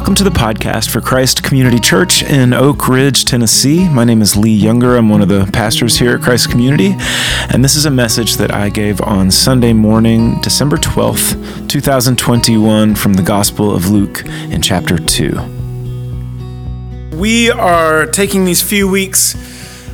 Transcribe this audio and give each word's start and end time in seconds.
Welcome 0.00 0.14
to 0.14 0.24
the 0.24 0.30
podcast 0.30 0.88
for 0.88 1.02
Christ 1.02 1.42
Community 1.42 1.78
Church 1.78 2.22
in 2.22 2.54
Oak 2.54 2.88
Ridge, 2.88 3.26
Tennessee. 3.26 3.86
My 3.86 4.02
name 4.02 4.22
is 4.22 4.34
Lee 4.34 4.50
Younger. 4.50 4.96
I'm 4.96 5.10
one 5.10 5.20
of 5.20 5.28
the 5.28 5.44
pastors 5.52 5.98
here 5.98 6.14
at 6.14 6.22
Christ 6.22 6.50
Community, 6.50 6.94
and 7.52 7.62
this 7.62 7.76
is 7.76 7.84
a 7.84 7.90
message 7.90 8.36
that 8.36 8.50
I 8.50 8.70
gave 8.70 9.02
on 9.02 9.30
Sunday 9.30 9.74
morning, 9.74 10.40
December 10.40 10.78
12th, 10.78 11.68
2021, 11.68 12.94
from 12.94 13.12
the 13.12 13.22
Gospel 13.22 13.76
of 13.76 13.90
Luke 13.90 14.24
in 14.24 14.62
chapter 14.62 14.96
2. 14.96 17.18
We 17.18 17.50
are 17.50 18.06
taking 18.06 18.46
these 18.46 18.62
few 18.62 18.88
weeks 18.88 19.34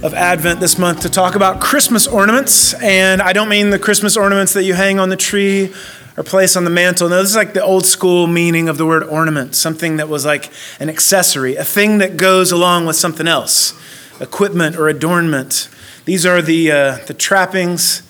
of 0.04 0.14
Advent 0.14 0.60
this 0.60 0.78
month 0.78 1.00
to 1.00 1.10
talk 1.10 1.34
about 1.34 1.60
Christmas 1.60 2.06
ornaments, 2.06 2.74
and 2.74 3.20
I 3.20 3.32
don't 3.32 3.48
mean 3.48 3.70
the 3.70 3.78
Christmas 3.80 4.16
ornaments 4.16 4.52
that 4.52 4.62
you 4.62 4.74
hang 4.74 5.00
on 5.00 5.08
the 5.08 5.16
tree 5.16 5.74
or 6.16 6.22
place 6.22 6.56
on 6.56 6.64
the 6.64 6.70
mantle. 6.70 7.08
No, 7.08 7.20
this 7.20 7.30
is 7.30 7.36
like 7.36 7.52
the 7.52 7.62
old 7.62 7.84
school 7.84 8.26
meaning 8.26 8.68
of 8.68 8.78
the 8.78 8.86
word 8.86 9.02
ornament, 9.04 9.54
something 9.54 9.96
that 9.96 10.08
was 10.08 10.24
like 10.24 10.50
an 10.80 10.88
accessory, 10.88 11.56
a 11.56 11.64
thing 11.64 11.98
that 11.98 12.16
goes 12.16 12.52
along 12.52 12.86
with 12.86 12.96
something 12.96 13.28
else, 13.28 13.78
equipment 14.20 14.76
or 14.76 14.88
adornment. 14.88 15.68
These 16.04 16.24
are 16.24 16.40
the, 16.40 16.72
uh, 16.72 16.96
the 17.06 17.14
trappings 17.14 18.02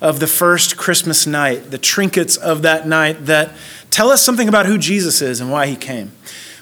of 0.00 0.18
the 0.18 0.26
first 0.26 0.76
Christmas 0.76 1.26
night, 1.26 1.70
the 1.70 1.78
trinkets 1.78 2.36
of 2.36 2.62
that 2.62 2.88
night 2.88 3.26
that 3.26 3.52
tell 3.90 4.10
us 4.10 4.22
something 4.22 4.48
about 4.48 4.66
who 4.66 4.78
Jesus 4.78 5.20
is 5.20 5.40
and 5.40 5.50
why 5.50 5.66
he 5.66 5.76
came. 5.76 6.12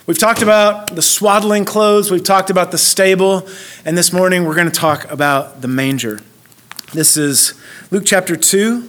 We've 0.07 0.19
talked 0.19 0.43
about 0.43 0.97
the 0.97 1.03
swaddling 1.03 1.65
clothes, 1.65 2.11
we've 2.11 2.25
talked 2.25 2.51
about 2.51 2.71
the 2.71 2.79
stable, 2.79 3.47
and 3.85 3.97
this 3.97 4.13
morning 4.13 4.45
we're 4.45 4.55
going 4.55 4.71
to 4.71 4.73
talk 4.73 5.09
about 5.11 5.61
the 5.61 5.69
manger. 5.69 6.21
This 6.95 7.19
is 7.19 7.53
Luke 7.91 8.05
chapter 8.07 8.35
2, 8.35 8.89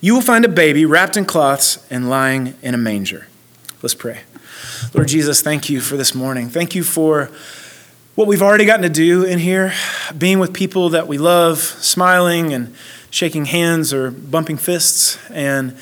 You 0.00 0.14
will 0.14 0.20
find 0.20 0.44
a 0.44 0.48
baby 0.48 0.84
wrapped 0.84 1.16
in 1.16 1.24
cloths 1.24 1.86
and 1.90 2.08
lying 2.08 2.54
in 2.62 2.74
a 2.74 2.78
manger. 2.78 3.26
Let's 3.82 3.94
pray. 3.94 4.20
Lord 4.94 5.08
Jesus, 5.08 5.40
thank 5.40 5.68
you 5.68 5.80
for 5.80 5.96
this 5.96 6.14
morning. 6.14 6.48
Thank 6.48 6.74
you 6.74 6.82
for 6.82 7.30
what 8.14 8.26
we've 8.26 8.42
already 8.42 8.64
gotten 8.64 8.82
to 8.82 8.88
do 8.88 9.22
in 9.24 9.38
here, 9.38 9.72
being 10.16 10.38
with 10.40 10.52
people 10.52 10.88
that 10.88 11.06
we 11.06 11.18
love, 11.18 11.58
smiling 11.58 12.52
and 12.52 12.74
shaking 13.10 13.44
hands 13.44 13.92
or 13.92 14.10
bumping 14.10 14.56
fists, 14.56 15.18
and 15.30 15.76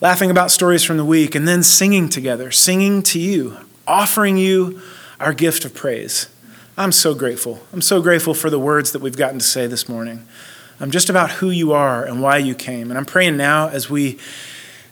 laughing 0.00 0.30
about 0.30 0.50
stories 0.50 0.82
from 0.82 0.96
the 0.96 1.04
week, 1.04 1.34
and 1.34 1.46
then 1.46 1.62
singing 1.62 2.08
together, 2.08 2.50
singing 2.50 3.02
to 3.02 3.20
you, 3.20 3.56
offering 3.86 4.36
you 4.36 4.80
our 5.20 5.32
gift 5.32 5.64
of 5.64 5.74
praise. 5.74 6.28
I'm 6.76 6.92
so 6.92 7.14
grateful. 7.14 7.60
I'm 7.72 7.82
so 7.82 8.02
grateful 8.02 8.34
for 8.34 8.50
the 8.50 8.58
words 8.58 8.92
that 8.92 9.02
we've 9.02 9.16
gotten 9.16 9.38
to 9.38 9.44
say 9.44 9.66
this 9.66 9.88
morning 9.88 10.26
um, 10.80 10.90
just 10.90 11.10
about 11.10 11.30
who 11.32 11.50
you 11.50 11.72
are 11.72 12.04
and 12.04 12.22
why 12.22 12.38
you 12.38 12.54
came. 12.54 12.90
And 12.90 12.98
I'm 12.98 13.04
praying 13.04 13.36
now 13.36 13.68
as 13.68 13.90
we 13.90 14.18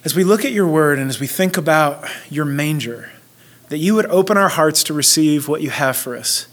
as 0.05 0.15
we 0.15 0.23
look 0.23 0.45
at 0.45 0.53
your 0.53 0.69
word 0.69 1.01
and 1.01 1.11
as 1.11 1.19
we 1.19 1.27
think 1.27 1.57
about 1.57 2.09
your 2.31 2.45
manger, 2.45 3.11
that 3.71 3.79
you 3.79 3.93
would 3.97 4.07
open 4.07 4.37
our 4.37 4.49
hearts 4.49 4.85
to 4.85 4.95
receive 4.95 5.49
what 5.49 5.63
you 5.63 5.71
have 5.71 5.97
for 5.97 6.17
us. 6.17 6.47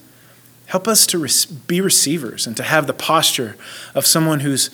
Help 0.65 0.87
us 0.87 1.05
to 1.05 1.27
be 1.67 1.79
receivers 1.79 2.47
and 2.47 2.57
to 2.57 2.63
have 2.63 2.87
the 2.87 2.93
posture 2.93 3.55
of 3.93 4.07
someone 4.07 4.39
who's 4.39 4.71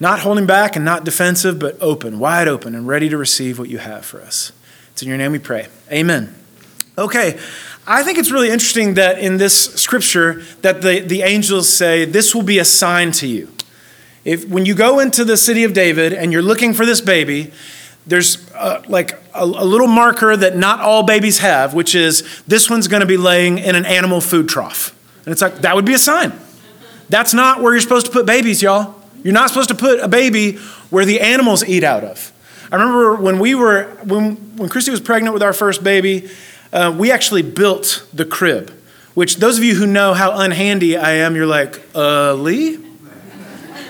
not 0.00 0.20
holding 0.20 0.44
back 0.44 0.74
and 0.74 0.84
not 0.84 1.04
defensive, 1.04 1.60
but 1.60 1.80
open, 1.80 2.18
wide 2.18 2.48
open, 2.48 2.74
and 2.74 2.88
ready 2.88 3.08
to 3.08 3.16
receive 3.16 3.60
what 3.60 3.68
you 3.68 3.78
have 3.78 4.04
for 4.04 4.20
us. 4.20 4.50
It's 4.90 5.02
in 5.02 5.08
your 5.08 5.18
name 5.18 5.30
we 5.30 5.38
pray. 5.38 5.68
Amen. 5.92 6.34
Okay, 6.98 7.38
I 7.86 8.02
think 8.02 8.18
it's 8.18 8.32
really 8.32 8.50
interesting 8.50 8.94
that 8.94 9.20
in 9.20 9.36
this 9.36 9.74
scripture 9.74 10.42
that 10.62 10.82
the, 10.82 10.98
the 10.98 11.22
angels 11.22 11.68
say, 11.68 12.04
This 12.04 12.34
will 12.34 12.42
be 12.42 12.58
a 12.58 12.64
sign 12.64 13.12
to 13.12 13.28
you. 13.28 13.52
If, 14.26 14.48
when 14.48 14.66
you 14.66 14.74
go 14.74 14.98
into 14.98 15.24
the 15.24 15.36
city 15.36 15.62
of 15.62 15.72
David 15.72 16.12
and 16.12 16.32
you're 16.32 16.42
looking 16.42 16.74
for 16.74 16.84
this 16.84 17.00
baby, 17.00 17.52
there's 18.08 18.50
uh, 18.54 18.82
like 18.88 19.12
a, 19.32 19.44
a, 19.44 19.64
little 19.64 19.86
marker 19.86 20.36
that 20.36 20.56
not 20.56 20.80
all 20.80 21.04
babies 21.04 21.38
have, 21.38 21.74
which 21.74 21.94
is 21.94 22.42
this 22.44 22.68
one's 22.68 22.88
going 22.88 23.02
to 23.02 23.06
be 23.06 23.16
laying 23.16 23.58
in 23.58 23.76
an 23.76 23.86
animal 23.86 24.20
food 24.20 24.48
trough. 24.48 24.96
And 25.24 25.32
it's 25.32 25.40
like, 25.40 25.58
that 25.58 25.76
would 25.76 25.84
be 25.84 25.94
a 25.94 25.98
sign. 25.98 26.32
That's 27.08 27.34
not 27.34 27.62
where 27.62 27.72
you're 27.72 27.80
supposed 27.80 28.06
to 28.06 28.12
put 28.12 28.26
babies, 28.26 28.62
y'all. 28.62 29.00
You're 29.22 29.32
not 29.32 29.48
supposed 29.48 29.68
to 29.68 29.76
put 29.76 30.00
a 30.00 30.08
baby 30.08 30.56
where 30.90 31.04
the 31.04 31.20
animals 31.20 31.64
eat 31.64 31.84
out 31.84 32.02
of. 32.02 32.32
I 32.72 32.76
remember 32.76 33.14
when 33.14 33.38
we 33.38 33.54
were, 33.54 33.84
when, 34.02 34.34
when 34.56 34.68
Christy 34.68 34.90
was 34.90 35.00
pregnant 35.00 35.34
with 35.34 35.42
our 35.44 35.52
first 35.52 35.84
baby, 35.84 36.28
uh, 36.72 36.92
we 36.98 37.12
actually 37.12 37.42
built 37.42 38.04
the 38.12 38.24
crib, 38.24 38.72
which 39.14 39.36
those 39.36 39.56
of 39.56 39.62
you 39.62 39.76
who 39.76 39.86
know 39.86 40.14
how 40.14 40.32
unhandy 40.32 40.98
I 41.00 41.12
am, 41.12 41.36
you're 41.36 41.46
like, 41.46 41.80
uh, 41.94 42.34
Lee? 42.34 42.85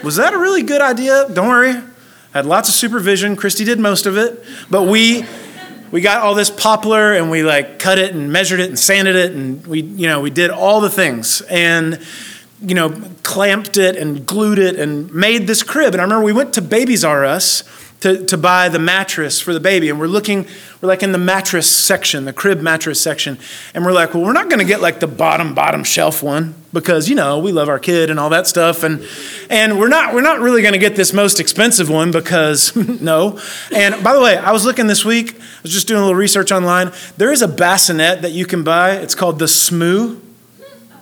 Was 0.03 0.17
that 0.17 0.33
a 0.33 0.39
really 0.39 0.63
good 0.63 0.81
idea? 0.81 1.29
Don't 1.33 1.49
worry. 1.49 1.71
I 1.71 2.39
had 2.41 2.47
lots 2.47 2.69
of 2.69 2.75
supervision. 2.75 3.37
Christy 3.37 3.65
did 3.65 3.79
most 3.79 4.07
of 4.07 4.17
it. 4.17 4.45
But 4.71 4.83
we 4.83 5.25
we 5.91 6.01
got 6.01 6.23
all 6.23 6.35
this 6.35 6.51
poplar 6.51 7.13
and 7.13 7.31
we 7.31 7.43
like 7.43 7.79
cut 7.79 7.99
it 7.99 8.15
and 8.15 8.33
measured 8.33 8.61
it 8.61 8.69
and 8.69 8.79
sanded 8.79 9.17
it 9.17 9.33
and 9.33 9.67
we 9.67 9.83
you 9.83 10.07
know 10.09 10.21
we 10.21 10.31
did 10.31 10.51
all 10.51 10.81
the 10.81 10.91
things 10.91 11.41
and 11.43 12.01
you 12.61 12.75
know 12.75 12.91
clamped 13.23 13.77
it 13.77 13.97
and 13.97 14.27
glued 14.27 14.59
it 14.59 14.77
and 14.77 15.13
made 15.15 15.47
this 15.47 15.63
crib 15.63 15.95
and 15.95 16.01
i 16.01 16.05
remember 16.05 16.25
we 16.25 16.33
went 16.33 16.53
to 16.55 16.63
babies 16.63 17.05
r 17.05 17.25
us 17.25 17.63
to, 18.01 18.25
to 18.27 18.37
buy 18.37 18.69
the 18.69 18.79
mattress 18.79 19.41
for 19.41 19.55
the 19.55 19.61
baby. 19.61 19.89
And 19.89 19.99
we're 19.99 20.07
looking, 20.07 20.47
we're 20.81 20.89
like 20.89 21.03
in 21.03 21.13
the 21.13 21.19
mattress 21.19 21.71
section, 21.71 22.25
the 22.25 22.33
crib 22.33 22.61
mattress 22.61 23.01
section. 23.01 23.39
And 23.75 23.85
we're 23.85 23.93
like, 23.93 24.15
well, 24.15 24.23
we're 24.23 24.33
not 24.33 24.49
going 24.49 24.59
to 24.59 24.65
get 24.65 24.81
like 24.81 25.01
the 25.01 25.07
bottom, 25.07 25.55
bottom 25.55 25.83
shelf 25.83 26.23
one 26.23 26.55
because, 26.73 27.09
you 27.09 27.15
know, 27.15 27.39
we 27.39 27.53
love 27.53 27.69
our 27.69 27.79
kid 27.79 28.11
and 28.11 28.21
all 28.21 28.29
that 28.31 28.47
stuff. 28.47 28.83
And, 28.83 29.07
and 29.49 29.79
we're 29.79 29.89
not, 29.89 30.15
we're 30.15 30.21
not 30.21 30.41
really 30.41 30.61
going 30.61 30.75
to 30.75 30.79
get 30.79 30.95
this 30.95 31.13
most 31.13 31.41
expensive 31.41 31.89
one 31.89 32.11
because 32.11 32.77
no. 33.01 33.41
And 33.75 34.03
by 34.05 34.13
the 34.13 34.21
way, 34.21 34.37
I 34.37 34.53
was 34.53 34.65
looking 34.65 34.87
this 34.87 35.05
week, 35.05 35.35
I 35.35 35.63
was 35.63 35.73
just 35.73 35.89
doing 35.89 36.01
a 36.01 36.05
little 36.05 36.19
research 36.19 36.53
online. 36.53 36.93
There 37.17 37.33
is 37.33 37.41
a 37.41 37.49
bassinet 37.49 38.23
that 38.23 38.33
you 38.33 38.45
can 38.45 38.63
buy. 38.63 38.93
It's 38.93 39.15
called 39.15 39.39
the 39.39 39.47
Snoo, 39.47 40.21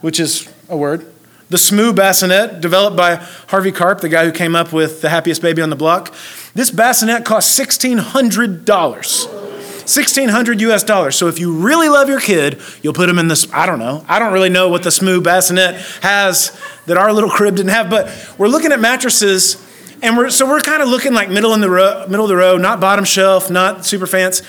which 0.00 0.20
is 0.20 0.48
a 0.68 0.76
word. 0.76 1.10
The 1.50 1.58
Snoo 1.58 1.94
bassinet, 1.94 2.60
developed 2.60 2.96
by 2.96 3.16
Harvey 3.48 3.70
Karp, 3.70 4.00
the 4.00 4.08
guy 4.08 4.24
who 4.24 4.32
came 4.32 4.56
up 4.56 4.72
with 4.72 5.02
the 5.02 5.10
happiest 5.10 5.42
baby 5.42 5.60
on 5.60 5.70
the 5.70 5.76
block. 5.76 6.14
This 6.54 6.70
bassinet 6.70 7.24
costs 7.24 7.58
$1,600. 7.58 9.44
1600 9.84 10.62
US 10.62 10.82
dollars. 10.82 11.14
So 11.14 11.28
if 11.28 11.38
you 11.38 11.58
really 11.58 11.90
love 11.90 12.08
your 12.08 12.20
kid, 12.20 12.58
you'll 12.80 12.94
put 12.94 13.06
them 13.06 13.18
in 13.18 13.28
this. 13.28 13.46
I 13.52 13.66
don't 13.66 13.78
know. 13.78 14.02
I 14.08 14.18
don't 14.18 14.32
really 14.32 14.48
know 14.48 14.70
what 14.70 14.82
the 14.82 14.88
Snoo 14.88 15.22
bassinet 15.22 15.74
has 16.00 16.58
that 16.86 16.96
our 16.96 17.12
little 17.12 17.28
crib 17.28 17.56
didn't 17.56 17.72
have, 17.72 17.90
but 17.90 18.08
we're 18.38 18.48
looking 18.48 18.72
at 18.72 18.80
mattresses 18.80 19.62
and 20.00 20.16
we're 20.16 20.30
so 20.30 20.48
we're 20.48 20.60
kind 20.60 20.82
of 20.82 20.88
looking 20.88 21.12
like 21.12 21.28
middle 21.28 21.52
in 21.52 21.60
the 21.60 21.68
row, 21.68 22.06
middle 22.08 22.24
of 22.24 22.30
the 22.30 22.36
row, 22.36 22.56
not 22.56 22.80
bottom 22.80 23.04
shelf, 23.04 23.50
not 23.50 23.84
super 23.84 24.06
fancy. 24.06 24.44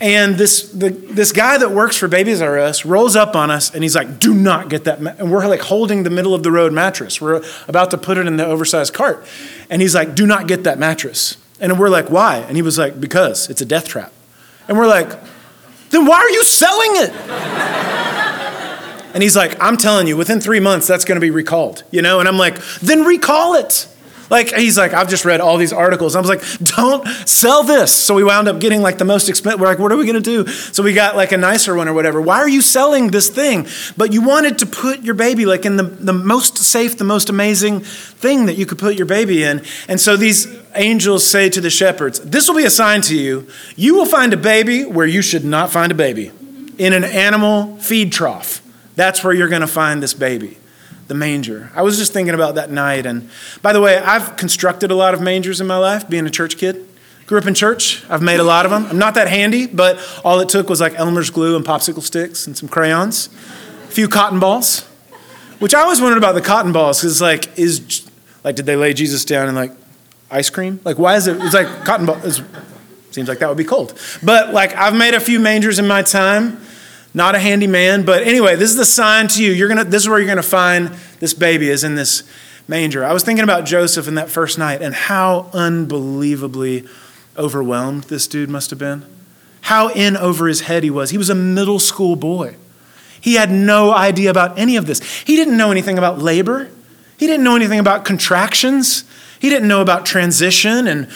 And 0.00 0.34
this, 0.34 0.70
the, 0.70 0.90
this 0.90 1.30
guy 1.32 1.56
that 1.56 1.70
works 1.70 1.96
for 1.96 2.08
Babies 2.08 2.42
R 2.42 2.58
Us 2.58 2.84
rolls 2.84 3.16
up 3.16 3.36
on 3.36 3.50
us 3.50 3.72
and 3.72 3.82
he's 3.82 3.94
like, 3.94 4.18
do 4.18 4.34
not 4.34 4.68
get 4.68 4.84
that. 4.84 4.98
And 4.98 5.32
we're 5.32 5.46
like 5.46 5.60
holding 5.60 6.02
the 6.02 6.10
middle 6.10 6.34
of 6.34 6.42
the 6.42 6.50
road 6.50 6.72
mattress. 6.72 7.20
We're 7.20 7.42
about 7.68 7.90
to 7.92 7.98
put 7.98 8.18
it 8.18 8.26
in 8.26 8.36
the 8.36 8.44
oversized 8.44 8.92
cart. 8.92 9.24
And 9.70 9.80
he's 9.80 9.94
like, 9.94 10.14
do 10.14 10.26
not 10.26 10.46
get 10.46 10.64
that 10.64 10.78
mattress. 10.78 11.36
And 11.60 11.78
we're 11.78 11.88
like, 11.88 12.10
why? 12.10 12.38
And 12.38 12.56
he 12.56 12.62
was 12.62 12.78
like, 12.78 13.00
because 13.00 13.48
it's 13.48 13.60
a 13.60 13.64
death 13.66 13.88
trap. 13.88 14.12
And 14.68 14.76
we're 14.76 14.86
like, 14.86 15.08
then 15.90 16.06
why 16.06 16.16
are 16.16 16.30
you 16.30 16.44
selling 16.44 16.90
it? 16.96 17.10
and 19.14 19.22
he's 19.22 19.36
like, 19.36 19.60
I'm 19.62 19.76
telling 19.76 20.06
you, 20.06 20.16
within 20.16 20.40
three 20.40 20.60
months, 20.60 20.86
that's 20.86 21.04
going 21.04 21.16
to 21.16 21.20
be 21.20 21.30
recalled, 21.30 21.84
you 21.90 22.02
know? 22.02 22.18
And 22.18 22.28
I'm 22.28 22.38
like, 22.38 22.58
then 22.80 23.04
recall 23.04 23.54
it. 23.54 23.88
Like, 24.30 24.54
he's 24.54 24.78
like, 24.78 24.94
I've 24.94 25.08
just 25.08 25.24
read 25.24 25.40
all 25.40 25.56
these 25.56 25.72
articles. 25.72 26.16
I 26.16 26.20
was 26.20 26.28
like, 26.28 26.42
don't 26.58 27.06
sell 27.28 27.62
this. 27.62 27.94
So 27.94 28.14
we 28.14 28.24
wound 28.24 28.48
up 28.48 28.58
getting 28.58 28.80
like 28.80 28.98
the 28.98 29.04
most 29.04 29.28
expensive. 29.28 29.60
We're 29.60 29.66
like, 29.66 29.78
what 29.78 29.92
are 29.92 29.96
we 29.96 30.06
to 30.14 30.20
do? 30.20 30.46
So 30.46 30.82
we 30.82 30.92
got 30.92 31.16
like 31.16 31.32
a 31.32 31.36
nicer 31.36 31.74
one 31.74 31.88
or 31.88 31.92
whatever. 31.92 32.20
Why 32.20 32.38
are 32.38 32.48
you 32.48 32.62
selling 32.62 33.08
this 33.08 33.28
thing? 33.28 33.66
But 33.96 34.12
you 34.12 34.22
wanted 34.22 34.58
to 34.58 34.66
put 34.66 35.02
your 35.02 35.14
baby 35.14 35.46
like 35.46 35.64
in 35.64 35.76
the, 35.76 35.82
the 35.82 36.12
most 36.12 36.56
safe, 36.58 36.96
the 36.96 37.04
most 37.04 37.28
amazing 37.28 37.80
thing 37.80 38.46
that 38.46 38.56
you 38.56 38.66
could 38.66 38.78
put 38.78 38.96
your 38.96 39.06
baby 39.06 39.44
in. 39.44 39.62
And 39.88 40.00
so 40.00 40.16
these 40.16 40.46
angels 40.74 41.26
say 41.26 41.48
to 41.50 41.60
the 41.60 41.70
shepherds, 41.70 42.20
This 42.20 42.48
will 42.48 42.56
be 42.56 42.64
a 42.64 42.70
sign 42.70 43.02
to 43.02 43.16
you. 43.16 43.46
You 43.76 43.94
will 43.94 44.06
find 44.06 44.32
a 44.32 44.38
baby 44.38 44.84
where 44.84 45.06
you 45.06 45.22
should 45.22 45.44
not 45.44 45.70
find 45.70 45.92
a 45.92 45.94
baby 45.94 46.30
in 46.78 46.92
an 46.92 47.04
animal 47.04 47.76
feed 47.76 48.12
trough. 48.12 48.62
That's 48.96 49.22
where 49.24 49.32
you're 49.32 49.48
to 49.48 49.66
find 49.66 50.02
this 50.02 50.14
baby 50.14 50.58
the 51.08 51.14
manger. 51.14 51.70
I 51.74 51.82
was 51.82 51.98
just 51.98 52.12
thinking 52.12 52.34
about 52.34 52.54
that 52.54 52.70
night. 52.70 53.06
And 53.06 53.28
by 53.62 53.72
the 53.72 53.80
way, 53.80 53.98
I've 53.98 54.36
constructed 54.36 54.90
a 54.90 54.94
lot 54.94 55.14
of 55.14 55.20
mangers 55.20 55.60
in 55.60 55.66
my 55.66 55.76
life, 55.76 56.08
being 56.08 56.26
a 56.26 56.30
church 56.30 56.56
kid. 56.56 56.86
Grew 57.26 57.38
up 57.38 57.46
in 57.46 57.54
church. 57.54 58.04
I've 58.10 58.20
made 58.20 58.38
a 58.38 58.44
lot 58.44 58.66
of 58.66 58.70
them. 58.70 58.84
I'm 58.86 58.98
not 58.98 59.14
that 59.14 59.28
handy, 59.28 59.66
but 59.66 59.98
all 60.24 60.40
it 60.40 60.50
took 60.50 60.68
was 60.68 60.80
like 60.80 60.94
Elmer's 60.94 61.30
glue 61.30 61.56
and 61.56 61.64
popsicle 61.64 62.02
sticks 62.02 62.46
and 62.46 62.56
some 62.56 62.68
crayons, 62.68 63.28
a 63.84 63.88
few 63.88 64.08
cotton 64.08 64.40
balls, 64.40 64.82
which 65.58 65.74
I 65.74 65.80
always 65.80 66.02
wondered 66.02 66.18
about 66.18 66.34
the 66.34 66.42
cotton 66.42 66.72
balls 66.72 67.00
because 67.00 67.22
like 67.22 67.58
is 67.58 68.06
like 68.44 68.56
did 68.56 68.66
they 68.66 68.76
lay 68.76 68.92
Jesus 68.92 69.24
down 69.24 69.48
in 69.48 69.54
like 69.54 69.72
ice 70.30 70.50
cream? 70.50 70.80
Like 70.84 70.98
why 70.98 71.16
is 71.16 71.26
it? 71.26 71.38
It's 71.40 71.54
like 71.54 71.66
cotton 71.86 72.04
balls. 72.04 72.42
Seems 73.10 73.28
like 73.28 73.38
that 73.38 73.48
would 73.48 73.56
be 73.56 73.64
cold. 73.64 73.98
But 74.22 74.52
like 74.52 74.74
I've 74.74 74.94
made 74.94 75.14
a 75.14 75.20
few 75.20 75.40
mangers 75.40 75.78
in 75.78 75.86
my 75.86 76.02
time. 76.02 76.60
Not 77.16 77.36
a 77.36 77.38
handy 77.38 77.68
man, 77.68 78.04
but 78.04 78.24
anyway, 78.24 78.56
this 78.56 78.70
is 78.70 78.76
the 78.76 78.84
sign 78.84 79.28
to 79.28 79.42
you. 79.42 79.52
You're 79.52 79.68
gonna. 79.68 79.84
This 79.84 80.02
is 80.02 80.08
where 80.08 80.18
you're 80.18 80.28
gonna 80.28 80.42
find 80.42 80.88
this 81.20 81.32
baby 81.32 81.70
is 81.70 81.84
in 81.84 81.94
this 81.94 82.24
manger. 82.66 83.04
I 83.04 83.12
was 83.12 83.22
thinking 83.22 83.44
about 83.44 83.64
Joseph 83.64 84.08
in 84.08 84.16
that 84.16 84.28
first 84.28 84.58
night 84.58 84.82
and 84.82 84.94
how 84.94 85.48
unbelievably 85.52 86.86
overwhelmed 87.38 88.04
this 88.04 88.26
dude 88.26 88.50
must 88.50 88.70
have 88.70 88.80
been. 88.80 89.06
How 89.62 89.88
in 89.90 90.16
over 90.16 90.48
his 90.48 90.62
head 90.62 90.82
he 90.82 90.90
was. 90.90 91.10
He 91.10 91.18
was 91.18 91.30
a 91.30 91.34
middle 91.34 91.78
school 91.78 92.16
boy. 92.16 92.56
He 93.20 93.34
had 93.34 93.50
no 93.50 93.92
idea 93.92 94.28
about 94.28 94.58
any 94.58 94.76
of 94.76 94.86
this. 94.86 95.00
He 95.22 95.36
didn't 95.36 95.56
know 95.56 95.70
anything 95.70 95.96
about 95.96 96.18
labor. 96.18 96.68
He 97.16 97.26
didn't 97.26 97.44
know 97.44 97.56
anything 97.56 97.78
about 97.78 98.04
contractions. 98.04 99.04
He 99.38 99.48
didn't 99.48 99.68
know 99.68 99.80
about 99.80 100.04
transition 100.04 100.86
and 100.88 101.08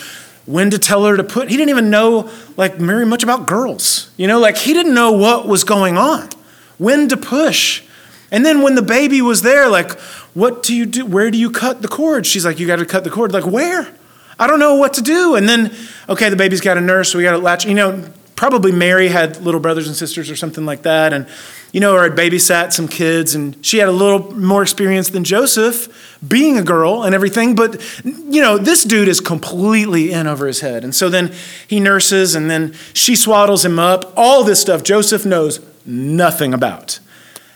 when 0.48 0.70
to 0.70 0.78
tell 0.78 1.04
her 1.04 1.14
to 1.14 1.22
put. 1.22 1.50
He 1.50 1.58
didn't 1.58 1.68
even 1.68 1.90
know 1.90 2.30
like 2.56 2.76
very 2.76 3.04
much 3.04 3.22
about 3.22 3.46
girls. 3.46 4.10
You 4.16 4.26
know, 4.26 4.40
like 4.40 4.56
he 4.56 4.72
didn't 4.72 4.94
know 4.94 5.12
what 5.12 5.46
was 5.46 5.62
going 5.62 5.98
on, 5.98 6.30
when 6.78 7.08
to 7.10 7.18
push. 7.18 7.82
And 8.30 8.44
then 8.44 8.62
when 8.62 8.74
the 8.74 8.82
baby 8.82 9.20
was 9.20 9.42
there, 9.42 9.68
like, 9.68 9.98
what 10.32 10.62
do 10.62 10.74
you 10.74 10.86
do? 10.86 11.04
Where 11.04 11.30
do 11.30 11.36
you 11.36 11.50
cut 11.50 11.82
the 11.82 11.88
cord? 11.88 12.24
She's 12.26 12.46
like, 12.46 12.58
you 12.58 12.66
got 12.66 12.76
to 12.76 12.86
cut 12.86 13.04
the 13.04 13.10
cord. 13.10 13.32
Like, 13.32 13.46
where? 13.46 13.94
I 14.38 14.46
don't 14.46 14.58
know 14.58 14.74
what 14.74 14.94
to 14.94 15.02
do. 15.02 15.34
And 15.34 15.48
then, 15.48 15.74
okay, 16.08 16.28
the 16.30 16.36
baby's 16.36 16.60
got 16.60 16.78
a 16.78 16.80
nurse, 16.80 17.12
so 17.12 17.18
we 17.18 17.24
got 17.24 17.32
to 17.32 17.38
latch. 17.38 17.66
You 17.66 17.74
know, 17.74 18.10
probably 18.36 18.72
Mary 18.72 19.08
had 19.08 19.42
little 19.42 19.60
brothers 19.60 19.86
and 19.86 19.96
sisters 19.96 20.30
or 20.30 20.36
something 20.36 20.64
like 20.64 20.82
that. 20.82 21.12
And, 21.12 21.26
you 21.72 21.80
know, 21.80 21.94
or 21.94 22.02
had 22.02 22.12
babysat 22.12 22.72
some 22.72 22.88
kids, 22.88 23.34
and 23.34 23.64
she 23.64 23.78
had 23.78 23.88
a 23.88 23.92
little 23.92 24.34
more 24.34 24.62
experience 24.62 25.10
than 25.10 25.24
Joseph 25.24 26.16
being 26.26 26.56
a 26.56 26.62
girl 26.62 27.02
and 27.02 27.14
everything. 27.14 27.54
But, 27.54 27.80
you 28.04 28.40
know, 28.40 28.56
this 28.56 28.84
dude 28.84 29.08
is 29.08 29.20
completely 29.20 30.12
in 30.12 30.26
over 30.26 30.46
his 30.46 30.60
head. 30.60 30.82
And 30.82 30.94
so 30.94 31.08
then 31.08 31.32
he 31.66 31.78
nurses, 31.78 32.34
and 32.34 32.50
then 32.50 32.74
she 32.94 33.14
swaddles 33.14 33.64
him 33.64 33.78
up. 33.78 34.12
All 34.16 34.44
this 34.44 34.60
stuff 34.60 34.82
Joseph 34.82 35.26
knows 35.26 35.60
nothing 35.84 36.54
about. 36.54 37.00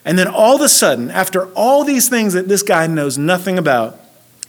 And 0.04 0.18
then 0.18 0.26
all 0.26 0.56
of 0.56 0.60
a 0.62 0.68
sudden, 0.68 1.10
after 1.10 1.46
all 1.52 1.84
these 1.84 2.08
things 2.08 2.32
that 2.34 2.48
this 2.48 2.62
guy 2.62 2.86
knows 2.86 3.16
nothing 3.16 3.56
about, 3.56 3.98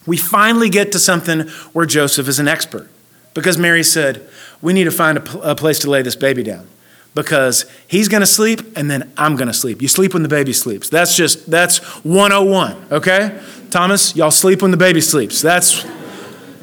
we 0.06 0.18
finally 0.18 0.70
get 0.70 0.92
to 0.92 1.00
something 1.00 1.48
where 1.72 1.86
Joseph 1.86 2.28
is 2.28 2.40
an 2.40 2.48
expert. 2.48 2.90
Because 3.34 3.58
Mary 3.58 3.84
said, 3.84 4.28
We 4.62 4.74
need 4.74 4.84
to 4.86 4.92
find 4.92 5.18
a, 5.18 5.52
a 5.52 5.56
place 5.56 5.80
to 5.80 5.90
lay 5.90 6.02
this 6.02 6.16
baby 6.16 6.44
down. 6.44 6.68
Because 7.16 7.66
he's 7.88 8.08
going 8.08 8.22
to 8.22 8.28
sleep 8.28 8.76
and 8.76 8.90
then 8.90 9.12
I'm 9.18 9.36
going 9.36 9.48
to 9.48 9.54
sleep. 9.54 9.82
You 9.82 9.88
sleep 9.88 10.14
when 10.14 10.24
the 10.24 10.30
baby 10.30 10.52
sleeps. 10.52 10.90
That's 10.90 11.16
just, 11.16 11.50
that's 11.50 11.78
101, 12.04 12.88
okay? 12.92 13.40
Thomas, 13.70 14.16
y'all 14.16 14.32
sleep 14.32 14.62
when 14.62 14.72
the 14.72 14.78
baby 14.78 15.02
sleeps. 15.02 15.42
That's 15.42 15.86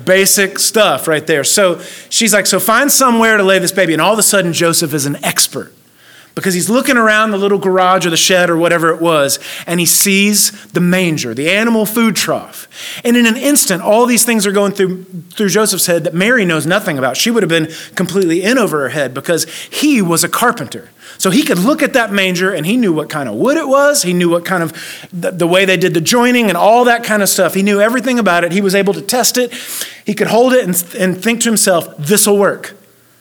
basic 0.05 0.59
stuff 0.59 1.07
right 1.07 1.27
there. 1.27 1.45
So 1.45 1.81
she's 2.09 2.33
like, 2.33 2.47
So 2.47 2.59
find 2.59 2.91
somewhere 2.91 3.37
to 3.37 3.43
lay 3.45 3.59
this 3.61 3.73
baby. 3.73 3.93
And 3.93 4.03
all 4.03 4.13
of 4.13 4.19
a 4.19 4.25
sudden, 4.25 4.53
Joseph 4.53 4.93
is 4.93 5.07
an 5.07 5.23
expert 5.25 5.73
because 6.35 6.55
he's 6.55 6.71
looking 6.71 6.97
around 6.97 7.31
the 7.31 7.39
little 7.39 7.59
garage 7.59 8.07
or 8.07 8.11
the 8.11 8.17
shed 8.17 8.51
or 8.51 8.57
whatever 8.57 8.91
it 8.91 9.01
was, 9.01 9.39
and 9.67 9.81
he 9.81 9.87
sees 9.87 10.67
the 10.69 10.81
manger, 10.81 11.35
the 11.35 11.51
animal 11.51 11.87
food 11.87 12.17
trough. 12.17 12.69
And 13.05 13.17
in 13.17 13.27
an 13.27 13.37
instant, 13.37 13.83
all 13.83 14.07
these 14.07 14.25
things 14.25 14.47
are 14.47 14.53
going 14.53 14.73
through, 14.73 15.05
through 15.31 15.49
Joseph's 15.49 15.87
head 15.87 16.05
that 16.05 16.15
Mary 16.15 16.45
knows 16.45 16.67
nothing 16.67 16.99
about. 16.99 17.17
She 17.17 17.31
would 17.31 17.43
have 17.43 17.51
been 17.51 17.69
completely 17.95 18.43
in 18.43 18.59
over 18.59 18.81
her 18.81 18.89
head 18.91 19.15
because 19.15 19.45
he 19.65 20.01
was 20.01 20.25
a 20.25 20.29
carpenter. 20.29 20.91
So 21.19 21.31
he 21.31 21.43
could 21.43 21.59
look 21.59 21.83
at 21.83 21.93
that 21.95 22.13
manger 22.13 22.53
and 22.53 22.65
he 22.65 22.77
knew 22.77 22.93
what 22.93 23.11
kind 23.11 23.29
of 23.29 23.35
wood 23.35 23.57
it 23.57 23.69
was. 23.69 24.03
He 24.03 24.13
knew 24.13 24.31
what 24.31 24.45
kind 24.45 24.63
of 24.63 24.73
the, 25.13 25.31
the 25.33 25.47
way 25.47 25.65
they 25.65 25.77
did 25.77 25.93
the 25.93 26.01
joining 26.01 26.49
and 26.49 26.57
all 26.57 26.85
that 26.85 27.05
kind 27.05 27.23
of 27.23 27.29
stuff. 27.29 27.55
He 27.55 27.63
knew 27.63 27.81
everything 27.81 28.19
about 28.19 28.45
it. 28.45 28.53
He 28.53 28.61
was 28.61 28.75
able 28.75 28.95
to 28.95 29.03
test 29.03 29.37
it. 29.37 29.53
He 30.07 30.15
could 30.15 30.29
hold 30.29 30.53
it 30.53 30.65
and, 30.65 30.95
and 30.99 31.23
think 31.23 31.43
to 31.43 31.49
himself, 31.49 31.95
this 31.99 32.27
will 32.27 32.39
work. 32.39 32.75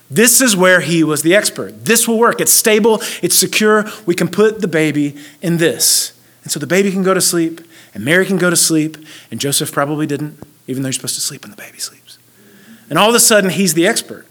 This 0.09 0.41
is 0.41 0.55
where 0.55 0.79
he 0.79 1.03
was 1.03 1.21
the 1.21 1.35
expert. 1.35 1.85
This 1.85 2.07
will 2.07 2.17
work. 2.17 2.41
It's 2.41 2.51
stable, 2.51 3.01
it's 3.21 3.35
secure. 3.35 3.85
We 4.05 4.15
can 4.15 4.27
put 4.27 4.61
the 4.61 4.67
baby 4.67 5.15
in 5.41 5.57
this. 5.57 6.13
And 6.43 6.51
so 6.51 6.59
the 6.59 6.67
baby 6.67 6.91
can 6.91 7.03
go 7.03 7.13
to 7.13 7.21
sleep, 7.21 7.61
and 7.93 8.03
Mary 8.03 8.25
can 8.25 8.37
go 8.37 8.49
to 8.49 8.55
sleep, 8.55 8.97
and 9.29 9.39
Joseph 9.39 9.71
probably 9.71 10.07
didn't, 10.07 10.39
even 10.67 10.81
though 10.81 10.87
you're 10.87 10.93
supposed 10.93 11.15
to 11.15 11.21
sleep 11.21 11.43
when 11.43 11.51
the 11.51 11.57
baby 11.57 11.79
sleeps. 11.79 12.17
And 12.89 12.97
all 12.97 13.09
of 13.09 13.15
a 13.15 13.19
sudden, 13.19 13.51
he's 13.51 13.75
the 13.75 13.85
expert 13.85 14.25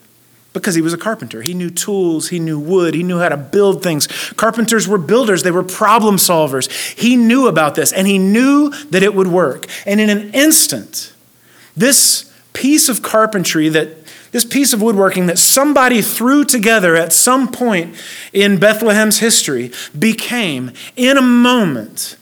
because 0.53 0.75
he 0.75 0.83
was 0.83 0.93
a 0.93 0.99
carpenter. 0.99 1.43
He 1.43 1.55
knew 1.55 1.71
tools, 1.71 2.31
he 2.31 2.41
knew 2.41 2.59
wood, 2.59 2.95
he 2.95 3.05
knew 3.05 3.19
how 3.19 3.29
to 3.29 3.37
build 3.37 3.83
things. 3.83 4.07
Carpenters 4.35 4.89
were 4.89 4.99
builders, 4.99 5.45
they 5.45 5.51
were 5.51 5.63
problem 5.63 6.17
solvers. 6.17 6.69
He 6.99 7.15
knew 7.15 7.47
about 7.47 7.77
this, 7.77 7.93
and 7.93 8.07
he 8.07 8.19
knew 8.19 8.71
that 8.91 9.03
it 9.05 9.15
would 9.15 9.29
work. 9.29 9.67
And 9.87 10.01
in 10.01 10.11
an 10.11 10.33
instant, 10.33 11.13
this 11.77 12.35
piece 12.53 12.89
of 12.89 13.03
carpentry 13.03 13.69
that 13.69 13.91
this 14.31 14.45
piece 14.45 14.73
of 14.73 14.83
woodworking 14.83 15.27
that 15.27 15.39
somebody 15.39 16.03
threw 16.03 16.45
together 16.45 16.97
at 16.97 17.13
some 17.13 17.51
point 17.51 17.95
in 18.33 18.59
Bethlehem's 18.59 19.19
history 19.19 19.73
became, 19.99 20.73
in 20.97 21.17
a 21.17 21.23
moment, 21.23 22.17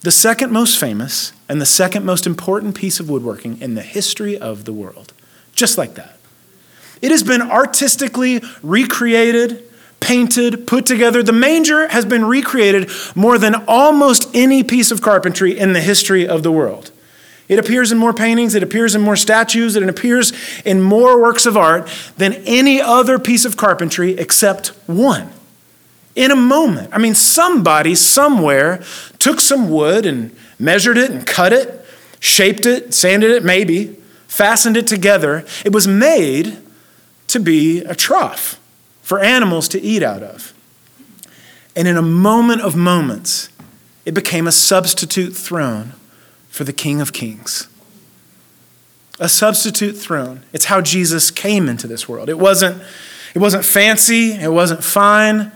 the 0.00 0.10
second 0.10 0.52
most 0.52 0.78
famous 0.78 1.32
and 1.48 1.60
the 1.60 1.66
second 1.66 2.04
most 2.04 2.26
important 2.26 2.74
piece 2.74 3.00
of 3.00 3.08
woodworking 3.08 3.60
in 3.60 3.74
the 3.74 3.82
history 3.82 4.36
of 4.36 4.64
the 4.64 4.72
world. 4.72 5.12
Just 5.54 5.78
like 5.78 5.94
that. 5.94 6.18
It 7.02 7.10
has 7.10 7.22
been 7.22 7.42
artistically 7.42 8.42
recreated, 8.62 9.62
painted, 10.00 10.66
put 10.66 10.86
together. 10.86 11.22
The 11.22 11.32
manger 11.32 11.88
has 11.88 12.04
been 12.04 12.24
recreated 12.24 12.90
more 13.14 13.38
than 13.38 13.54
almost 13.68 14.28
any 14.34 14.62
piece 14.62 14.90
of 14.90 15.02
carpentry 15.02 15.58
in 15.58 15.72
the 15.72 15.80
history 15.80 16.26
of 16.26 16.42
the 16.42 16.52
world. 16.52 16.90
It 17.48 17.58
appears 17.58 17.92
in 17.92 17.98
more 17.98 18.14
paintings, 18.14 18.54
it 18.54 18.62
appears 18.62 18.94
in 18.94 19.02
more 19.02 19.16
statues, 19.16 19.76
it 19.76 19.86
appears 19.86 20.32
in 20.64 20.80
more 20.80 21.20
works 21.20 21.44
of 21.44 21.56
art 21.56 21.88
than 22.16 22.34
any 22.46 22.80
other 22.80 23.18
piece 23.18 23.44
of 23.44 23.56
carpentry 23.56 24.12
except 24.12 24.68
one. 24.86 25.30
In 26.14 26.30
a 26.30 26.36
moment. 26.36 26.90
I 26.92 26.98
mean, 26.98 27.14
somebody 27.14 27.94
somewhere 27.94 28.82
took 29.18 29.40
some 29.40 29.68
wood 29.68 30.06
and 30.06 30.34
measured 30.58 30.96
it 30.96 31.10
and 31.10 31.26
cut 31.26 31.52
it, 31.52 31.84
shaped 32.20 32.66
it, 32.66 32.94
sanded 32.94 33.30
it, 33.30 33.44
maybe, 33.44 33.96
fastened 34.26 34.76
it 34.76 34.86
together. 34.86 35.44
It 35.64 35.72
was 35.72 35.86
made 35.86 36.56
to 37.26 37.40
be 37.40 37.80
a 37.80 37.94
trough 37.94 38.60
for 39.02 39.18
animals 39.18 39.68
to 39.68 39.80
eat 39.80 40.02
out 40.02 40.22
of. 40.22 40.54
And 41.76 41.88
in 41.88 41.96
a 41.96 42.02
moment 42.02 42.62
of 42.62 42.76
moments, 42.76 43.48
it 44.06 44.14
became 44.14 44.46
a 44.46 44.52
substitute 44.52 45.34
throne 45.34 45.92
for 46.54 46.62
the 46.62 46.72
King 46.72 47.00
of 47.00 47.12
Kings. 47.12 47.66
A 49.18 49.28
substitute 49.28 49.94
throne. 49.94 50.44
It's 50.52 50.66
how 50.66 50.80
Jesus 50.80 51.32
came 51.32 51.68
into 51.68 51.88
this 51.88 52.08
world. 52.08 52.28
It 52.28 52.38
wasn't, 52.38 52.80
it 53.34 53.40
wasn't 53.40 53.64
fancy, 53.64 54.34
it 54.34 54.52
wasn't 54.52 54.84
fine, 54.84 55.50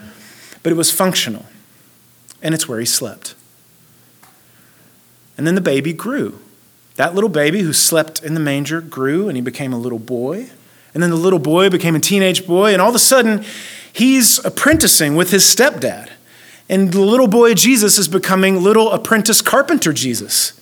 but 0.64 0.72
it 0.72 0.74
was 0.74 0.90
functional. 0.90 1.46
And 2.42 2.52
it's 2.52 2.68
where 2.68 2.80
he 2.80 2.84
slept. 2.84 3.36
And 5.36 5.46
then 5.46 5.54
the 5.54 5.60
baby 5.60 5.92
grew. 5.92 6.40
That 6.96 7.14
little 7.14 7.30
baby 7.30 7.60
who 7.60 7.72
slept 7.72 8.24
in 8.24 8.34
the 8.34 8.40
manger 8.40 8.80
grew 8.80 9.28
and 9.28 9.36
he 9.36 9.40
became 9.40 9.72
a 9.72 9.78
little 9.78 10.00
boy. 10.00 10.50
And 10.94 11.00
then 11.00 11.10
the 11.10 11.16
little 11.16 11.38
boy 11.38 11.70
became 11.70 11.94
a 11.94 12.00
teenage 12.00 12.44
boy. 12.44 12.72
And 12.72 12.82
all 12.82 12.88
of 12.88 12.96
a 12.96 12.98
sudden, 12.98 13.44
he's 13.92 14.44
apprenticing 14.44 15.14
with 15.14 15.30
his 15.30 15.44
stepdad. 15.44 16.10
And 16.68 16.92
the 16.92 17.02
little 17.02 17.28
boy 17.28 17.54
Jesus 17.54 17.98
is 17.98 18.08
becoming 18.08 18.64
little 18.64 18.90
apprentice 18.90 19.40
carpenter 19.40 19.92
Jesus. 19.92 20.57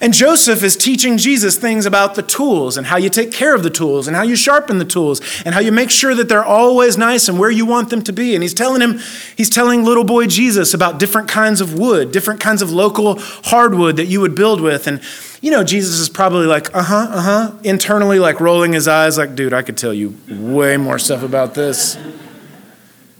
And 0.00 0.12
Joseph 0.12 0.62
is 0.62 0.76
teaching 0.76 1.16
Jesus 1.16 1.56
things 1.56 1.86
about 1.86 2.14
the 2.14 2.22
tools 2.22 2.76
and 2.76 2.86
how 2.86 2.96
you 2.96 3.08
take 3.08 3.32
care 3.32 3.54
of 3.54 3.62
the 3.62 3.70
tools 3.70 4.06
and 4.06 4.16
how 4.16 4.22
you 4.22 4.36
sharpen 4.36 4.78
the 4.78 4.84
tools 4.84 5.20
and 5.44 5.54
how 5.54 5.60
you 5.60 5.72
make 5.72 5.90
sure 5.90 6.14
that 6.14 6.28
they're 6.28 6.44
always 6.44 6.98
nice 6.98 7.28
and 7.28 7.38
where 7.38 7.50
you 7.50 7.64
want 7.64 7.90
them 7.90 8.02
to 8.02 8.12
be. 8.12 8.34
And 8.34 8.42
he's 8.42 8.54
telling 8.54 8.82
him, 8.82 9.00
he's 9.36 9.48
telling 9.48 9.84
little 9.84 10.04
boy 10.04 10.26
Jesus 10.26 10.74
about 10.74 10.98
different 10.98 11.28
kinds 11.28 11.60
of 11.60 11.78
wood, 11.78 12.12
different 12.12 12.40
kinds 12.40 12.62
of 12.62 12.70
local 12.70 13.18
hardwood 13.18 13.96
that 13.96 14.06
you 14.06 14.20
would 14.20 14.34
build 14.34 14.60
with. 14.60 14.86
And, 14.86 15.00
you 15.40 15.50
know, 15.50 15.64
Jesus 15.64 15.98
is 15.98 16.08
probably 16.08 16.46
like, 16.46 16.74
uh 16.74 16.82
huh, 16.82 17.08
uh 17.10 17.20
huh, 17.20 17.52
internally 17.64 18.18
like 18.18 18.40
rolling 18.40 18.72
his 18.74 18.86
eyes, 18.86 19.16
like, 19.16 19.34
dude, 19.34 19.52
I 19.52 19.62
could 19.62 19.78
tell 19.78 19.94
you 19.94 20.16
way 20.28 20.76
more 20.76 20.98
stuff 20.98 21.22
about 21.22 21.54
this. 21.54 21.98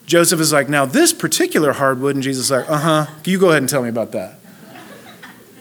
Joseph 0.06 0.38
is 0.40 0.52
like, 0.52 0.68
now 0.68 0.86
this 0.86 1.12
particular 1.12 1.72
hardwood, 1.72 2.14
and 2.14 2.22
Jesus 2.22 2.46
is 2.46 2.50
like, 2.50 2.70
uh 2.70 2.78
huh, 2.78 3.06
you 3.24 3.38
go 3.38 3.48
ahead 3.50 3.62
and 3.62 3.68
tell 3.68 3.82
me 3.82 3.88
about 3.88 4.12
that. 4.12 4.38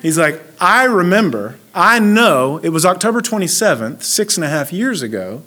He's 0.05 0.19
like, 0.19 0.39
I 0.61 0.83
remember, 0.83 1.55
I 1.73 1.97
know 1.97 2.59
it 2.61 2.69
was 2.69 2.85
October 2.85 3.21
27th, 3.21 4.03
six 4.03 4.37
and 4.37 4.43
a 4.43 4.47
half 4.47 4.71
years 4.71 5.01
ago, 5.01 5.41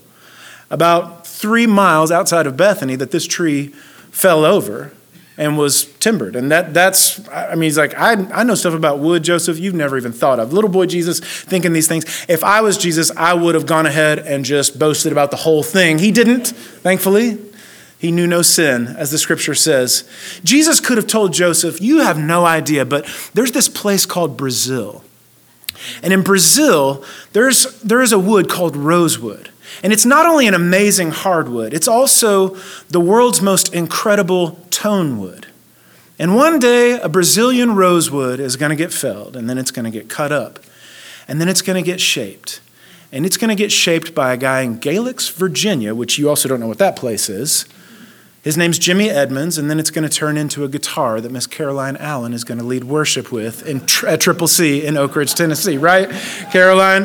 about 0.69 1.25
three 1.25 1.69
miles 1.69 2.11
outside 2.11 2.45
of 2.45 2.57
Bethany, 2.57 2.97
that 2.97 3.13
this 3.13 3.25
tree 3.25 3.69
fell 4.11 4.45
over 4.45 4.91
and 5.37 5.57
was 5.57 5.85
timbered. 5.99 6.35
And 6.35 6.51
that, 6.51 6.75
that's, 6.75 7.29
I 7.29 7.55
mean, 7.55 7.63
he's 7.63 7.79
like, 7.79 7.95
I, 7.95 8.15
I 8.33 8.43
know 8.43 8.57
stuff 8.57 8.75
about 8.75 8.99
wood, 8.99 9.23
Joseph, 9.23 9.61
you've 9.61 9.77
never 9.77 9.97
even 9.97 10.11
thought 10.11 10.41
of. 10.41 10.53
Little 10.53 10.71
boy 10.71 10.87
Jesus 10.87 11.21
thinking 11.21 11.73
these 11.73 11.87
things. 11.87 12.27
If 12.29 12.43
I 12.43 12.61
was 12.61 12.77
Jesus, 12.77 13.13
I 13.17 13.35
would 13.35 13.55
have 13.55 13.65
gone 13.65 13.87
ahead 13.87 14.19
and 14.19 14.45
just 14.45 14.77
boasted 14.77 15.13
about 15.13 15.31
the 15.31 15.37
whole 15.37 15.63
thing. 15.63 16.01
He 16.01 16.11
didn't, 16.11 16.49
thankfully. 16.49 17.39
He 17.99 18.13
knew 18.13 18.27
no 18.27 18.43
sin, 18.43 18.87
as 18.87 19.11
the 19.11 19.19
scripture 19.19 19.55
says. 19.55 20.09
Jesus 20.45 20.79
could 20.79 20.97
have 20.97 21.09
told 21.09 21.33
Joseph, 21.33 21.81
You 21.81 21.99
have 21.99 22.19
no 22.19 22.47
idea, 22.47 22.85
but 22.85 23.07
there's 23.35 23.53
this 23.53 23.69
place 23.69 24.07
called 24.07 24.37
Brazil. 24.37 25.03
And 26.03 26.13
in 26.13 26.23
Brazil, 26.23 27.05
there's, 27.33 27.81
there 27.83 28.01
is 28.01 28.13
a 28.13 28.19
wood 28.19 28.49
called 28.49 28.77
rosewood. 28.77 29.51
And 29.83 29.93
it's 29.93 30.07
not 30.07 30.27
only 30.27 30.47
an 30.47 30.55
amazing 30.55 31.11
hardwood, 31.11 31.75
it's 31.75 31.89
also 31.89 32.57
the 32.89 33.01
world's 33.01 33.43
most 33.43 33.75
incredible 33.75 34.53
tone 34.71 35.19
wood. 35.19 35.47
And 36.19 36.35
one 36.35 36.59
day, 36.59 36.99
a 37.01 37.09
Brazilian 37.09 37.77
rosewood 37.77 38.41
is 38.41 38.57
going 38.57 38.71
to 38.71 38.77
get 38.77 38.93
felled, 38.93 39.37
and 39.37 39.49
then 39.49 39.57
it's 39.57 39.71
going 39.71 39.85
to 39.85 39.91
get 39.91 40.09
cut 40.09 40.33
up, 40.33 40.59
and 41.29 41.41
then 41.41 41.49
it's 41.49 41.63
going 41.63 41.83
to 41.83 41.87
get 41.87 42.01
shaped. 42.01 42.61
And 43.13 43.25
it's 43.25 43.37
going 43.37 43.51
to 43.51 43.55
get 43.55 43.71
shaped 43.71 44.15
by 44.15 44.33
a 44.33 44.37
guy 44.37 44.63
in 44.63 44.81
Galax, 44.81 45.33
Virginia, 45.33 45.95
which 45.95 46.19
you 46.19 46.29
also 46.29 46.49
don't 46.49 46.61
know 46.61 46.67
what 46.67 46.79
that 46.79 46.97
place 46.97 47.29
is. 47.29 47.67
His 48.49 48.57
name's 48.57 48.79
Jimmy 48.79 49.11
Edmonds, 49.11 49.59
and 49.59 49.71
then 49.71 49.79
it's 49.79 49.91
going 49.91 50.09
to 50.09 50.17
turn 50.17 50.39
into 50.39 50.65
a 50.65 50.69
guitar 50.69 51.21
that 51.21 51.31
Miss 51.31 51.47
Caroline 51.47 51.99
Allen 51.99 52.33
is 52.33 52.45
going 52.45 52.57
to 52.57 52.65
lead 52.65 52.85
worship 52.85 53.31
with 53.31 53.67
in, 53.67 53.83
at 54.09 54.23
Triple 54.23 54.49
C 54.49 54.87
in 54.87 54.97
Oak 54.97 55.17
Ridge, 55.17 55.35
Tennessee, 55.35 55.77
right, 55.77 56.09
Caroline? 56.51 57.03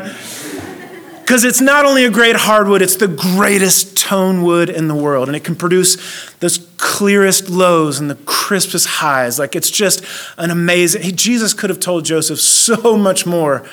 Because 1.20 1.44
it's 1.44 1.60
not 1.60 1.84
only 1.84 2.06
a 2.06 2.10
great 2.10 2.38
hardwood, 2.38 2.82
it's 2.82 2.96
the 2.96 3.10
greatest 3.10 3.98
tone 3.98 4.44
wood 4.44 4.70
in 4.70 4.88
the 4.88 4.96
world. 4.96 5.28
And 5.28 5.36
it 5.36 5.44
can 5.44 5.58
produce 5.58 5.98
the 6.36 6.66
clearest 6.78 7.50
lows 7.50 8.00
and 8.00 8.10
the 8.10 8.16
crispest 8.24 8.88
highs. 8.88 9.38
Like 9.38 9.54
it's 9.54 9.70
just 9.70 10.02
an 10.38 10.50
amazing. 10.50 11.02
He, 11.02 11.12
Jesus 11.12 11.54
could 11.54 11.70
have 11.70 11.82
told 11.82 12.06
Joseph 12.06 12.40
so 12.40 12.96
much 12.96 13.26
more 13.26 13.68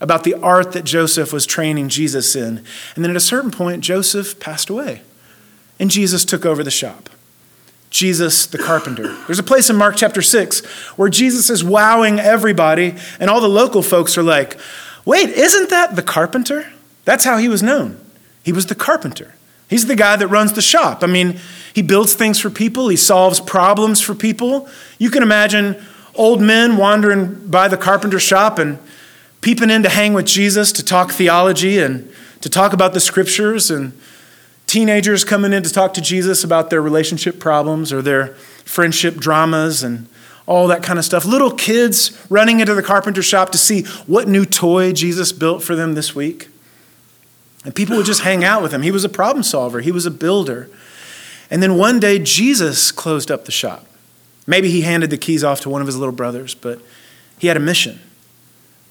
about 0.00 0.24
the 0.24 0.36
art 0.36 0.72
that 0.72 0.84
Joseph 0.84 1.34
was 1.34 1.44
training 1.44 1.90
Jesus 1.90 2.34
in. 2.34 2.64
And 2.96 3.04
then 3.04 3.10
at 3.10 3.16
a 3.16 3.20
certain 3.20 3.50
point, 3.50 3.84
Joseph 3.84 4.40
passed 4.40 4.70
away. 4.70 5.02
And 5.80 5.90
Jesus 5.90 6.24
took 6.24 6.46
over 6.46 6.62
the 6.62 6.70
shop. 6.70 7.08
Jesus 7.88 8.46
the 8.46 8.58
carpenter. 8.58 9.16
There's 9.26 9.40
a 9.40 9.42
place 9.42 9.68
in 9.68 9.74
Mark 9.74 9.96
chapter 9.96 10.22
6 10.22 10.64
where 10.96 11.08
Jesus 11.08 11.50
is 11.50 11.64
wowing 11.64 12.20
everybody, 12.20 12.94
and 13.18 13.28
all 13.28 13.40
the 13.40 13.48
local 13.48 13.82
folks 13.82 14.16
are 14.16 14.22
like, 14.22 14.56
wait, 15.04 15.30
isn't 15.30 15.70
that 15.70 15.96
the 15.96 16.02
carpenter? 16.02 16.72
That's 17.04 17.24
how 17.24 17.38
he 17.38 17.48
was 17.48 17.62
known. 17.62 17.98
He 18.44 18.52
was 18.52 18.66
the 18.66 18.76
carpenter. 18.76 19.34
He's 19.68 19.86
the 19.86 19.96
guy 19.96 20.16
that 20.16 20.28
runs 20.28 20.52
the 20.52 20.62
shop. 20.62 21.02
I 21.02 21.06
mean, 21.06 21.40
he 21.74 21.82
builds 21.82 22.14
things 22.14 22.38
for 22.38 22.50
people, 22.50 22.88
he 22.88 22.96
solves 22.96 23.40
problems 23.40 24.00
for 24.00 24.14
people. 24.14 24.68
You 24.98 25.10
can 25.10 25.22
imagine 25.22 25.82
old 26.14 26.40
men 26.40 26.76
wandering 26.76 27.48
by 27.48 27.68
the 27.68 27.76
carpenter 27.76 28.20
shop 28.20 28.58
and 28.58 28.78
peeping 29.40 29.70
in 29.70 29.82
to 29.82 29.88
hang 29.88 30.12
with 30.12 30.26
Jesus 30.26 30.70
to 30.72 30.84
talk 30.84 31.10
theology 31.10 31.78
and 31.78 32.12
to 32.40 32.48
talk 32.48 32.72
about 32.72 32.92
the 32.92 33.00
scriptures, 33.00 33.70
and 33.70 33.92
teenagers 34.70 35.24
coming 35.24 35.52
in 35.52 35.64
to 35.64 35.70
talk 35.70 35.92
to 35.94 36.00
Jesus 36.00 36.44
about 36.44 36.70
their 36.70 36.80
relationship 36.80 37.40
problems 37.40 37.92
or 37.92 38.00
their 38.00 38.28
friendship 38.64 39.16
dramas 39.16 39.82
and 39.82 40.06
all 40.46 40.68
that 40.68 40.82
kind 40.82 40.96
of 40.96 41.04
stuff. 41.04 41.24
Little 41.24 41.50
kids 41.50 42.16
running 42.30 42.60
into 42.60 42.74
the 42.74 42.82
carpenter 42.82 43.22
shop 43.22 43.50
to 43.50 43.58
see 43.58 43.82
what 44.06 44.28
new 44.28 44.44
toy 44.44 44.92
Jesus 44.92 45.32
built 45.32 45.64
for 45.64 45.74
them 45.74 45.94
this 45.94 46.14
week. 46.14 46.48
And 47.64 47.74
people 47.74 47.96
would 47.96 48.06
just 48.06 48.22
hang 48.22 48.44
out 48.44 48.62
with 48.62 48.72
him. 48.72 48.82
He 48.82 48.92
was 48.92 49.04
a 49.04 49.08
problem 49.08 49.42
solver, 49.42 49.80
he 49.80 49.90
was 49.90 50.06
a 50.06 50.10
builder. 50.10 50.70
And 51.50 51.60
then 51.60 51.76
one 51.76 51.98
day, 51.98 52.20
Jesus 52.20 52.92
closed 52.92 53.28
up 53.28 53.46
the 53.46 53.50
shop. 53.50 53.84
Maybe 54.46 54.70
he 54.70 54.82
handed 54.82 55.10
the 55.10 55.18
keys 55.18 55.42
off 55.42 55.60
to 55.62 55.68
one 55.68 55.80
of 55.80 55.88
his 55.88 55.96
little 55.96 56.14
brothers, 56.14 56.54
but 56.54 56.80
he 57.38 57.48
had 57.48 57.56
a 57.56 57.60
mission. 57.60 57.98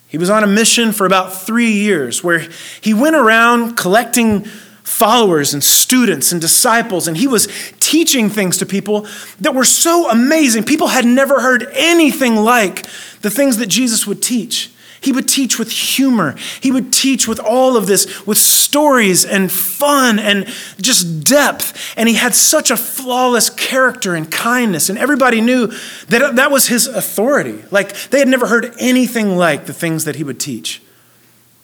He 0.10 0.18
was 0.18 0.30
on 0.30 0.44
a 0.44 0.48
mission 0.48 0.92
for 0.92 1.06
about 1.06 1.34
three 1.34 1.72
years 1.72 2.22
where 2.22 2.46
he 2.82 2.94
went 2.94 3.16
around 3.16 3.78
collecting 3.78 4.46
followers 4.90 5.54
and 5.54 5.64
students 5.64 6.32
and 6.32 6.42
disciples, 6.42 7.08
and 7.08 7.16
he 7.16 7.28
was 7.28 7.48
teaching 7.80 8.30
things 8.30 8.58
to 8.58 8.66
people 8.66 9.08
that 9.40 9.54
were 9.54 9.64
so 9.64 10.10
amazing. 10.10 10.64
People 10.64 10.88
had 10.88 11.06
never 11.06 11.40
heard 11.40 11.68
anything 11.74 12.36
like 12.36 12.86
the 13.22 13.30
things 13.30 13.58
that 13.58 13.68
Jesus 13.68 14.08
would 14.08 14.22
teach. 14.22 14.72
He 15.02 15.12
would 15.12 15.30
teach 15.30 15.58
with 15.58 15.72
humor. 15.72 16.36
He 16.60 16.72
would 16.72 16.92
teach 16.92 17.28
with 17.28 17.40
all 17.40 17.78
of 17.78 17.88
this, 17.88 18.26
with 18.26 18.38
stories 18.38 19.24
and 19.24 19.50
fun 19.50 20.20
and 20.20 20.46
just 20.82 21.24
depth. 21.24 21.94
And 21.96 22.10
he 22.10 22.16
had 22.16 22.36
such 22.36 22.70
a 22.70 22.76
flawless 22.76 23.50
character 23.50 24.16
and 24.16 24.30
kindness. 24.30 24.90
And 24.90 25.00
everybody 25.00 25.40
knew 25.40 25.68
that 26.08 26.36
that 26.36 26.52
was 26.52 26.68
his 26.68 26.88
authority. 26.88 27.64
Like 27.72 27.94
they 28.10 28.20
had 28.20 28.28
never 28.28 28.48
heard 28.48 28.74
anything 28.78 29.38
like 29.38 29.68
the 29.68 29.74
things 29.74 30.04
that 30.04 30.18
he 30.18 30.24
would 30.24 30.40
teach. 30.40 30.82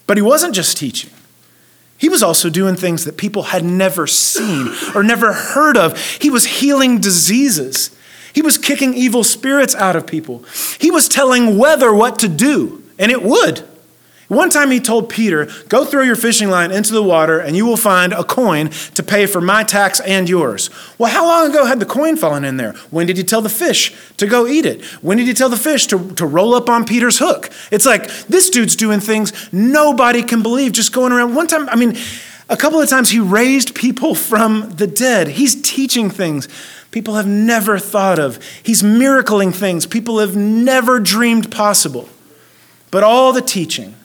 But 0.07 0.15
he 0.15 0.23
wasn't 0.23 0.55
just 0.55 0.77
teaching. 0.77 1.09
He 1.97 2.09
was 2.09 2.21
also 2.21 2.49
doing 2.49 2.75
things 2.75 3.05
that 3.05 3.17
people 3.17 3.43
had 3.43 3.63
never 3.63 4.05
seen 4.05 4.69
or 4.93 5.03
never 5.03 5.33
heard 5.33 5.77
of. 5.77 5.99
He 5.99 6.29
was 6.29 6.45
healing 6.45 6.99
diseases. 6.99 7.95
He 8.33 8.41
was 8.41 8.57
kicking 8.57 8.93
evil 8.93 9.23
spirits 9.23 9.73
out 9.75 9.95
of 9.95 10.05
people. 10.05 10.43
He 10.79 10.91
was 10.91 11.07
telling 11.07 11.57
weather 11.57 11.93
what 11.93 12.19
to 12.19 12.27
do. 12.27 12.83
And 12.99 13.11
it 13.11 13.23
would. 13.23 13.65
One 14.27 14.49
time 14.49 14.71
he 14.71 14.79
told 14.79 15.09
Peter, 15.09 15.47
Go 15.69 15.85
throw 15.85 16.01
your 16.01 16.15
fishing 16.15 16.49
line 16.49 16.71
into 16.71 16.93
the 16.93 17.03
water, 17.03 17.39
and 17.39 17.55
you 17.55 17.65
will 17.65 17.77
find 17.77 18.11
a 18.11 18.23
coin 18.23 18.69
to 18.95 19.03
pay 19.03 19.27
for 19.27 19.39
my 19.39 19.63
tax 19.63 19.99
and 19.99 20.27
yours. 20.27 20.69
Well, 20.97 21.11
how 21.11 21.25
long 21.25 21.51
ago 21.51 21.65
had 21.65 21.79
the 21.79 21.85
coin 21.85 22.17
fallen 22.17 22.43
in 22.43 22.57
there? 22.57 22.73
When 22.89 23.05
did 23.05 23.17
he 23.17 23.23
tell 23.23 23.41
the 23.41 23.49
fish 23.49 23.93
to 24.17 24.25
go 24.25 24.47
eat 24.47 24.65
it? 24.65 24.83
When 25.03 25.17
did 25.17 25.27
he 25.27 25.33
tell 25.33 25.49
the 25.49 25.57
fish 25.57 25.85
to, 25.87 26.11
to 26.15 26.25
roll 26.25 26.55
up 26.55 26.69
on 26.69 26.85
Peter's 26.85 27.19
hook? 27.19 27.51
It's 27.71 27.85
like 27.85 28.09
this 28.27 28.49
dude's 28.49 28.75
doing 28.75 28.99
things 28.99 29.31
nobody 29.53 30.23
can 30.23 30.41
believe, 30.41 30.71
just 30.71 30.91
going 30.91 31.11
around. 31.11 31.35
One 31.35 31.47
time, 31.47 31.69
I 31.69 31.75
mean, 31.75 31.95
a 32.49 32.57
couple 32.57 32.81
of 32.81 32.89
times 32.89 33.11
he 33.11 33.19
raised 33.19 33.75
people 33.75 34.15
from 34.15 34.71
the 34.71 34.87
dead. 34.87 35.27
He's 35.29 35.61
teaching 35.61 36.09
things 36.09 36.47
people 36.89 37.15
have 37.15 37.27
never 37.27 37.77
thought 37.77 38.17
of, 38.17 38.39
he's 38.63 38.81
miracling 38.81 39.53
things 39.53 39.85
people 39.85 40.19
have 40.19 40.35
never 40.35 40.99
dreamed 40.99 41.51
possible. 41.51 42.09
But 42.89 43.03
all 43.03 43.33
the 43.33 43.41
teaching 43.41 43.95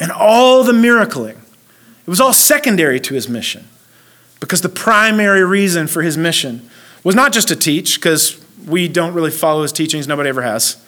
and 0.00 0.10
all 0.10 0.64
the 0.64 0.72
miracling, 0.72 1.36
it 1.36 2.08
was 2.08 2.20
all 2.20 2.32
secondary 2.32 2.98
to 3.00 3.14
his 3.14 3.28
mission. 3.28 3.68
Because 4.40 4.62
the 4.62 4.70
primary 4.70 5.44
reason 5.44 5.86
for 5.86 6.02
his 6.02 6.16
mission 6.16 6.68
was 7.04 7.14
not 7.14 7.32
just 7.32 7.48
to 7.48 7.56
teach, 7.56 7.96
because 7.96 8.42
we 8.66 8.88
don't 8.88 9.12
really 9.12 9.30
follow 9.30 9.62
his 9.62 9.72
teachings, 9.72 10.08
nobody 10.08 10.30
ever 10.30 10.42
has. 10.42 10.82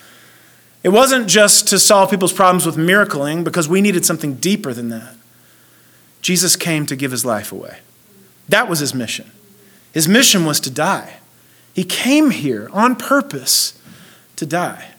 It 0.83 0.88
wasn't 0.88 1.28
just 1.28 1.69
to 1.69 1.78
solve 1.78 2.11
people's 2.11 2.33
problems 2.33 2.66
with 2.66 2.76
miracling, 2.76 3.45
because 3.45 3.69
we 3.69 3.81
needed 3.81 4.04
something 4.04 4.35
deeper 4.35 4.73
than 4.73 4.88
that. 4.88 5.14
Jesus 6.23 6.57
came 6.57 6.87
to 6.87 6.97
give 6.97 7.11
his 7.11 7.25
life 7.25 7.52
away. 7.52 7.81
That 8.49 8.69
was 8.69 8.78
his 8.78 8.95
mission. 8.95 9.31
His 9.92 10.09
mission 10.09 10.45
was 10.47 10.59
to 10.61 10.71
die. 10.71 11.19
He 11.75 11.85
came 11.85 12.31
here 12.31 12.71
on 12.73 12.97
purpose 12.97 13.78
to 14.37 14.47
die. 14.47 14.92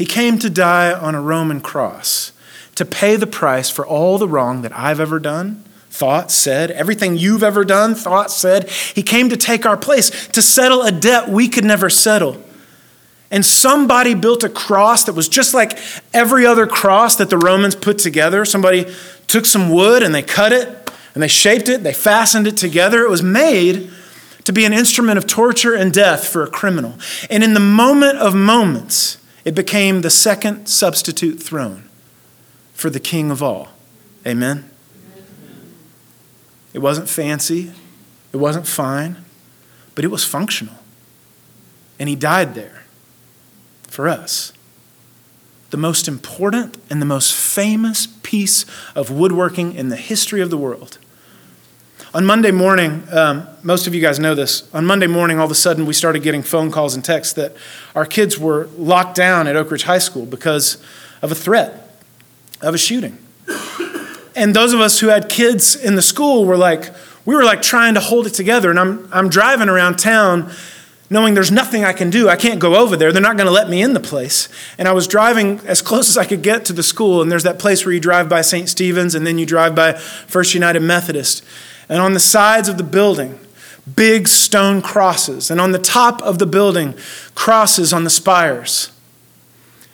He 0.00 0.06
came 0.06 0.38
to 0.38 0.48
die 0.48 0.94
on 0.94 1.14
a 1.14 1.20
Roman 1.20 1.60
cross 1.60 2.32
to 2.74 2.86
pay 2.86 3.16
the 3.16 3.26
price 3.26 3.68
for 3.68 3.86
all 3.86 4.16
the 4.16 4.26
wrong 4.26 4.62
that 4.62 4.74
I've 4.74 4.98
ever 4.98 5.20
done, 5.20 5.62
thought, 5.90 6.30
said, 6.30 6.70
everything 6.70 7.18
you've 7.18 7.42
ever 7.42 7.66
done, 7.66 7.94
thought, 7.94 8.30
said. 8.30 8.70
He 8.70 9.02
came 9.02 9.28
to 9.28 9.36
take 9.36 9.66
our 9.66 9.76
place, 9.76 10.28
to 10.28 10.40
settle 10.40 10.80
a 10.80 10.90
debt 10.90 11.28
we 11.28 11.48
could 11.48 11.66
never 11.66 11.90
settle. 11.90 12.42
And 13.30 13.44
somebody 13.44 14.14
built 14.14 14.42
a 14.42 14.48
cross 14.48 15.04
that 15.04 15.12
was 15.12 15.28
just 15.28 15.52
like 15.52 15.78
every 16.14 16.46
other 16.46 16.66
cross 16.66 17.16
that 17.16 17.28
the 17.28 17.36
Romans 17.36 17.74
put 17.74 17.98
together. 17.98 18.46
Somebody 18.46 18.90
took 19.26 19.44
some 19.44 19.68
wood 19.68 20.02
and 20.02 20.14
they 20.14 20.22
cut 20.22 20.54
it 20.54 20.90
and 21.12 21.22
they 21.22 21.28
shaped 21.28 21.68
it, 21.68 21.82
they 21.82 21.92
fastened 21.92 22.46
it 22.46 22.56
together. 22.56 23.04
It 23.04 23.10
was 23.10 23.22
made 23.22 23.90
to 24.44 24.52
be 24.54 24.64
an 24.64 24.72
instrument 24.72 25.18
of 25.18 25.26
torture 25.26 25.74
and 25.74 25.92
death 25.92 26.26
for 26.26 26.42
a 26.42 26.48
criminal. 26.48 26.94
And 27.28 27.44
in 27.44 27.52
the 27.52 27.60
moment 27.60 28.16
of 28.16 28.34
moments, 28.34 29.18
it 29.50 29.54
became 29.56 30.02
the 30.02 30.10
second 30.10 30.68
substitute 30.68 31.42
throne 31.42 31.88
for 32.72 32.88
the 32.88 33.00
king 33.00 33.32
of 33.32 33.42
all. 33.42 33.70
Amen? 34.24 34.70
It 36.72 36.78
wasn't 36.78 37.08
fancy, 37.08 37.72
it 38.32 38.36
wasn't 38.36 38.68
fine, 38.68 39.16
but 39.96 40.04
it 40.04 40.08
was 40.12 40.24
functional. 40.24 40.76
And 41.98 42.08
he 42.08 42.14
died 42.14 42.54
there 42.54 42.84
for 43.88 44.08
us. 44.08 44.52
The 45.70 45.76
most 45.76 46.06
important 46.06 46.78
and 46.88 47.02
the 47.02 47.06
most 47.06 47.34
famous 47.34 48.06
piece 48.06 48.64
of 48.94 49.10
woodworking 49.10 49.74
in 49.74 49.88
the 49.88 49.96
history 49.96 50.40
of 50.40 50.50
the 50.50 50.58
world 50.58 50.98
on 52.12 52.26
Monday 52.26 52.50
morning, 52.50 53.04
um, 53.12 53.46
most 53.62 53.86
of 53.86 53.94
you 53.94 54.00
guys 54.00 54.18
know 54.18 54.34
this. 54.34 54.68
On 54.74 54.84
Monday 54.84 55.06
morning, 55.06 55.38
all 55.38 55.44
of 55.44 55.50
a 55.50 55.54
sudden, 55.56 55.86
we 55.86 55.92
started 55.92 56.22
getting 56.22 56.42
phone 56.42 56.70
calls 56.70 56.94
and 56.94 57.04
texts 57.04 57.34
that 57.34 57.54
our 57.94 58.04
kids 58.04 58.38
were 58.38 58.68
locked 58.76 59.14
down 59.14 59.46
at 59.46 59.54
Oak 59.54 59.70
Ridge 59.70 59.84
High 59.84 59.98
School 59.98 60.26
because 60.26 60.82
of 61.22 61.30
a 61.30 61.34
threat 61.34 61.94
of 62.60 62.74
a 62.74 62.78
shooting. 62.78 63.18
And 64.34 64.54
those 64.54 64.72
of 64.72 64.80
us 64.80 65.00
who 65.00 65.08
had 65.08 65.28
kids 65.28 65.76
in 65.76 65.94
the 65.96 66.02
school 66.02 66.44
were 66.44 66.56
like, 66.56 66.92
we 67.24 67.34
were 67.34 67.44
like 67.44 67.62
trying 67.62 67.94
to 67.94 68.00
hold 68.00 68.26
it 68.26 68.34
together. 68.34 68.70
And 68.70 68.78
I'm, 68.78 69.08
I'm 69.12 69.28
driving 69.28 69.68
around 69.68 69.98
town 69.98 70.50
knowing 71.10 71.34
there's 71.34 71.50
nothing 71.50 71.84
I 71.84 71.92
can 71.92 72.08
do. 72.08 72.28
I 72.28 72.36
can't 72.36 72.60
go 72.60 72.76
over 72.76 72.96
there. 72.96 73.12
They're 73.12 73.20
not 73.20 73.36
going 73.36 73.48
to 73.48 73.52
let 73.52 73.68
me 73.68 73.82
in 73.82 73.94
the 73.94 74.00
place. 74.00 74.48
And 74.78 74.86
I 74.86 74.92
was 74.92 75.08
driving 75.08 75.60
as 75.66 75.82
close 75.82 76.08
as 76.08 76.16
I 76.16 76.24
could 76.24 76.42
get 76.42 76.64
to 76.66 76.72
the 76.72 76.84
school, 76.84 77.20
and 77.20 77.30
there's 77.30 77.42
that 77.42 77.58
place 77.58 77.84
where 77.84 77.92
you 77.92 77.98
drive 77.98 78.28
by 78.28 78.42
St. 78.42 78.68
Stephen's 78.68 79.16
and 79.16 79.26
then 79.26 79.36
you 79.36 79.44
drive 79.44 79.74
by 79.74 79.94
First 79.94 80.54
United 80.54 80.80
Methodist. 80.80 81.44
And 81.90 82.00
on 82.00 82.14
the 82.14 82.20
sides 82.20 82.68
of 82.68 82.78
the 82.78 82.84
building, 82.84 83.38
big 83.96 84.28
stone 84.28 84.80
crosses. 84.80 85.50
And 85.50 85.60
on 85.60 85.72
the 85.72 85.78
top 85.78 86.22
of 86.22 86.38
the 86.38 86.46
building, 86.46 86.94
crosses 87.34 87.92
on 87.92 88.04
the 88.04 88.10
spires. 88.10 88.92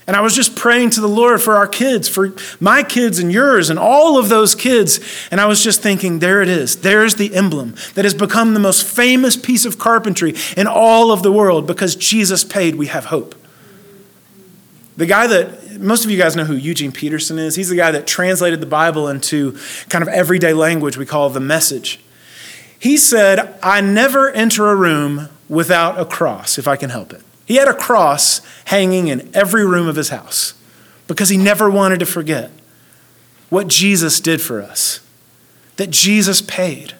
And 0.06 0.14
I 0.14 0.20
was 0.20 0.36
just 0.36 0.54
praying 0.54 0.90
to 0.90 1.00
the 1.00 1.08
Lord 1.08 1.42
for 1.42 1.56
our 1.56 1.66
kids, 1.66 2.08
for 2.08 2.32
my 2.60 2.84
kids 2.84 3.18
and 3.18 3.32
yours, 3.32 3.70
and 3.70 3.78
all 3.78 4.18
of 4.18 4.28
those 4.28 4.54
kids. 4.54 5.00
And 5.32 5.40
I 5.40 5.46
was 5.46 5.64
just 5.64 5.82
thinking, 5.82 6.20
there 6.20 6.42
it 6.42 6.48
is. 6.48 6.76
There's 6.76 7.16
the 7.16 7.34
emblem 7.34 7.74
that 7.94 8.04
has 8.04 8.14
become 8.14 8.54
the 8.54 8.60
most 8.60 8.86
famous 8.86 9.36
piece 9.36 9.64
of 9.64 9.78
carpentry 9.78 10.34
in 10.56 10.68
all 10.68 11.10
of 11.10 11.24
the 11.24 11.32
world 11.32 11.66
because 11.66 11.96
Jesus 11.96 12.44
paid, 12.44 12.76
we 12.76 12.86
have 12.86 13.06
hope. 13.06 13.34
The 14.96 15.06
guy 15.06 15.26
that, 15.26 15.65
most 15.78 16.04
of 16.04 16.10
you 16.10 16.18
guys 16.18 16.36
know 16.36 16.44
who 16.44 16.54
Eugene 16.54 16.92
Peterson 16.92 17.38
is. 17.38 17.56
He's 17.56 17.68
the 17.68 17.76
guy 17.76 17.90
that 17.90 18.06
translated 18.06 18.60
the 18.60 18.66
Bible 18.66 19.08
into 19.08 19.58
kind 19.88 20.02
of 20.02 20.08
everyday 20.08 20.52
language 20.52 20.96
we 20.96 21.06
call 21.06 21.30
the 21.30 21.40
message. 21.40 22.00
He 22.78 22.96
said, 22.96 23.58
I 23.62 23.80
never 23.80 24.30
enter 24.30 24.70
a 24.70 24.76
room 24.76 25.28
without 25.48 25.98
a 25.98 26.04
cross 26.04 26.58
if 26.58 26.68
I 26.68 26.76
can 26.76 26.90
help 26.90 27.12
it. 27.12 27.22
He 27.46 27.56
had 27.56 27.68
a 27.68 27.74
cross 27.74 28.40
hanging 28.66 29.08
in 29.08 29.30
every 29.34 29.64
room 29.64 29.86
of 29.86 29.96
his 29.96 30.08
house 30.08 30.54
because 31.06 31.28
he 31.28 31.36
never 31.36 31.70
wanted 31.70 32.00
to 32.00 32.06
forget 32.06 32.50
what 33.48 33.68
Jesus 33.68 34.20
did 34.20 34.40
for 34.40 34.60
us, 34.60 35.00
that 35.76 35.90
Jesus 35.90 36.42
paid, 36.42 36.94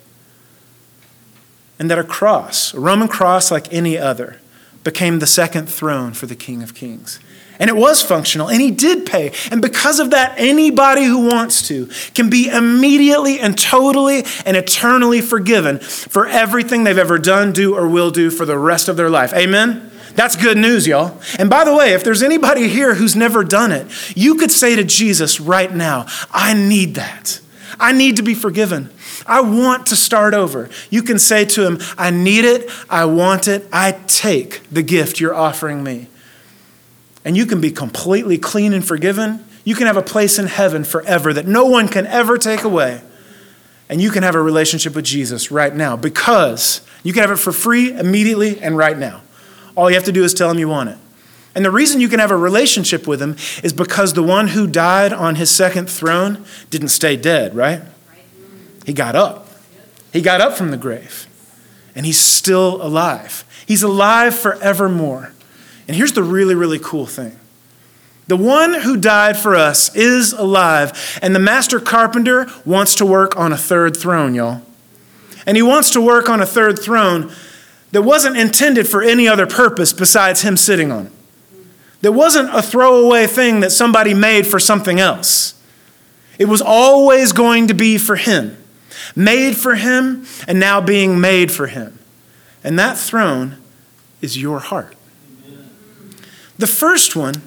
and 1.78 1.90
that 1.90 1.99
a 1.99 2.04
cross, 2.04 2.73
a 2.73 2.80
Roman 2.80 3.09
cross 3.09 3.50
like 3.50 3.73
any 3.73 3.99
other, 3.99 4.40
became 4.85 5.18
the 5.18 5.26
second 5.26 5.68
throne 5.68 6.12
for 6.12 6.26
the 6.26 6.37
King 6.37 6.62
of 6.62 6.75
Kings. 6.75 7.18
And 7.59 7.71
it 7.71 7.77
was 7.77 8.03
functional, 8.03 8.49
and 8.49 8.61
he 8.61 8.71
did 8.71 9.07
pay. 9.07 9.33
And 9.51 9.63
because 9.63 9.99
of 9.99 10.11
that, 10.11 10.35
anybody 10.39 11.05
who 11.05 11.27
wants 11.27 11.67
to 11.69 11.89
can 12.15 12.29
be 12.29 12.49
immediately 12.49 13.41
and 13.41 13.59
totally 13.59 14.25
and 14.45 14.57
eternally 14.57 15.21
forgiven 15.21 15.79
for 15.79 16.27
everything 16.27 16.85
they've 16.85 16.99
ever 16.99 17.19
done, 17.19 17.53
do, 17.53 17.75
or 17.75 17.89
will 17.89 18.11
do 18.11 18.31
for 18.31 18.45
the 18.45 18.59
rest 18.59 18.89
of 18.89 18.97
their 18.97 19.11
life. 19.11 19.33
Amen? 19.33 19.91
That's 20.15 20.35
good 20.35 20.57
news, 20.57 20.87
y'all. 20.87 21.21
And 21.39 21.51
by 21.51 21.65
the 21.65 21.75
way, 21.75 21.93
if 21.93 22.03
there's 22.03 22.23
anybody 22.23 22.69
here 22.69 22.95
who's 22.95 23.15
never 23.15 23.45
done 23.45 23.71
it, 23.71 23.87
you 24.17 24.37
could 24.37 24.51
say 24.51 24.75
to 24.77 24.85
Jesus 24.85 25.41
right 25.41 25.73
now, 25.73 26.07
I 26.33 26.55
need 26.55 26.95
that. 26.95 27.41
I 27.79 27.93
need 27.93 28.17
to 28.17 28.23
be 28.23 28.35
forgiven. 28.35 28.91
I 29.27 29.43
want 29.43 29.87
to 29.87 29.97
start 29.97 30.33
over. 30.33 30.71
You 30.89 31.03
can 31.03 31.19
say 31.19 31.45
to 31.45 31.67
him, 31.67 31.79
I 31.99 32.11
need 32.11 32.45
it. 32.45 32.71
I 32.89 33.05
want 33.05 33.47
it. 33.49 33.67
I 33.73 33.93
take 34.07 34.63
the 34.71 34.83
gift 34.83 35.21
you're 35.21 35.35
offering 35.35 35.83
me. 35.83 36.09
And 37.26 37.37
you 37.37 37.45
can 37.45 37.61
be 37.61 37.73
completely 37.73 38.38
clean 38.38 38.73
and 38.73 38.87
forgiven. 38.87 39.45
You 39.64 39.75
can 39.75 39.88
have 39.88 39.97
a 39.97 40.02
place 40.02 40.38
in 40.38 40.47
heaven 40.47 40.85
forever 40.85 41.33
that 41.33 41.45
no 41.45 41.64
one 41.64 41.88
can 41.88 42.06
ever 42.06 42.38
take 42.38 42.62
away. 42.62 43.02
And 43.88 44.00
you 44.00 44.12
can 44.12 44.23
have 44.23 44.37
a 44.37 44.40
relationship 44.40 44.95
with 44.95 45.04
Jesus 45.04 45.50
right 45.50 45.75
now 45.75 45.97
because 45.97 46.83
you 47.02 47.12
can 47.12 47.23
have 47.23 47.33
it 47.33 47.38
for 47.38 47.50
free 47.50 47.92
immediately 47.92 48.61
and 48.61 48.76
right 48.76 48.97
now. 48.97 49.23
All 49.75 49.90
you 49.90 49.97
have 49.97 50.04
to 50.04 50.12
do 50.12 50.23
is 50.23 50.35
tell 50.35 50.52
him 50.52 50.61
you 50.61 50.68
want 50.68 50.90
it. 50.90 50.99
And 51.56 51.64
the 51.64 51.71
reason 51.73 52.00
you 52.00 52.09
can 52.09 52.21
have 52.21 52.30
a 52.30 52.37
relationship 52.37 53.09
with 53.09 53.21
him 53.21 53.35
is 53.64 53.73
because 53.73 54.12
the 54.12 54.23
one 54.23 54.49
who 54.49 54.68
died 54.68 55.12
on 55.12 55.35
his 55.35 55.50
second 55.50 55.90
throne 55.90 56.45
didn't 56.71 56.88
stay 56.88 57.16
dead, 57.16 57.56
right? 57.56 57.83
He 58.85 58.92
got 58.92 59.16
up. 59.16 59.49
He 60.12 60.21
got 60.23 60.40
up 60.40 60.52
from 60.52 60.71
the 60.71 60.76
grave. 60.76 61.26
And 61.97 62.06
he's 62.06 62.21
still 62.21 62.80
alive. 62.80 63.45
He's 63.66 63.83
alive 63.83 64.38
forevermore. 64.38 65.33
And 65.87 65.96
here's 65.96 66.12
the 66.12 66.22
really, 66.22 66.55
really 66.55 66.79
cool 66.79 67.07
thing 67.07 67.38
the 68.29 68.37
one 68.37 68.75
who 68.75 68.96
died 68.96 69.37
for 69.37 69.55
us 69.55 69.94
is 69.94 70.33
alive, 70.33 71.18
and 71.22 71.35
the 71.35 71.40
master 71.40 71.79
carpenter 71.79 72.46
wants 72.64 72.96
to 72.96 73.07
work 73.07 73.37
on 73.37 73.53
a 73.53 73.57
third 73.57 73.96
throne, 73.96 74.35
y'all. 74.35 74.62
And 75.46 75.57
he 75.57 75.62
wants 75.62 75.90
to 75.90 76.01
work 76.01 76.29
on 76.29 76.40
a 76.40 76.46
third 76.46 76.79
throne 76.79 77.33
that 77.92 78.03
wasn't 78.03 78.37
intended 78.37 78.88
for 78.88 79.01
any 79.01 79.29
other 79.29 79.46
purpose 79.46 79.92
besides 79.92 80.42
him 80.42 80.57
sitting 80.57 80.90
on 80.90 81.07
it. 81.07 81.12
That 82.01 82.12
wasn't 82.12 82.53
a 82.53 82.62
throwaway 82.62 83.27
thing 83.27 83.61
that 83.61 83.70
somebody 83.70 84.12
made 84.12 84.44
for 84.44 84.59
something 84.59 84.99
else. 84.99 85.55
It 86.37 86.46
was 86.46 86.61
always 86.61 87.33
going 87.33 87.68
to 87.68 87.75
be 87.75 87.96
for 87.96 88.16
him, 88.16 88.57
made 89.14 89.57
for 89.57 89.77
him, 89.77 90.27
and 90.49 90.59
now 90.59 90.81
being 90.81 91.20
made 91.20 91.53
for 91.53 91.68
him. 91.68 91.99
And 92.64 92.77
that 92.79 92.99
throne 92.99 93.57
is 94.20 94.37
your 94.37 94.59
heart. 94.59 94.95
The 96.59 96.66
first 96.66 97.14
one 97.16 97.42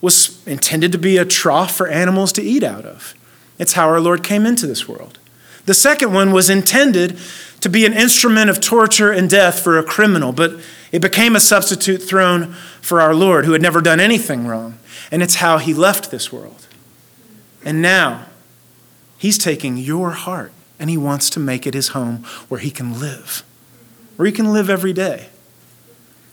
was 0.00 0.46
intended 0.46 0.92
to 0.92 0.98
be 0.98 1.16
a 1.16 1.24
trough 1.24 1.74
for 1.76 1.86
animals 1.86 2.32
to 2.32 2.42
eat 2.42 2.62
out 2.62 2.84
of. 2.84 3.14
It's 3.58 3.74
how 3.74 3.86
our 3.88 4.00
Lord 4.00 4.24
came 4.24 4.44
into 4.44 4.66
this 4.66 4.88
world. 4.88 5.18
The 5.66 5.74
second 5.74 6.12
one 6.12 6.32
was 6.32 6.50
intended 6.50 7.18
to 7.60 7.68
be 7.68 7.86
an 7.86 7.92
instrument 7.92 8.50
of 8.50 8.60
torture 8.60 9.12
and 9.12 9.30
death 9.30 9.60
for 9.60 9.78
a 9.78 9.84
criminal, 9.84 10.32
but 10.32 10.60
it 10.90 11.00
became 11.00 11.36
a 11.36 11.40
substitute 11.40 12.02
throne 12.02 12.54
for 12.80 13.00
our 13.00 13.14
Lord, 13.14 13.44
who 13.44 13.52
had 13.52 13.62
never 13.62 13.80
done 13.80 14.00
anything 14.00 14.46
wrong. 14.46 14.78
And 15.12 15.22
it's 15.22 15.36
how 15.36 15.58
he 15.58 15.72
left 15.72 16.10
this 16.10 16.32
world. 16.32 16.66
And 17.64 17.80
now, 17.80 18.26
he's 19.18 19.38
taking 19.38 19.76
your 19.76 20.10
heart 20.10 20.52
and 20.80 20.90
he 20.90 20.96
wants 20.96 21.30
to 21.30 21.38
make 21.40 21.64
it 21.64 21.74
his 21.74 21.88
home 21.88 22.24
where 22.48 22.58
he 22.58 22.72
can 22.72 22.98
live, 22.98 23.44
where 24.16 24.26
he 24.26 24.32
can 24.32 24.52
live 24.52 24.68
every 24.68 24.92
day. 24.92 25.28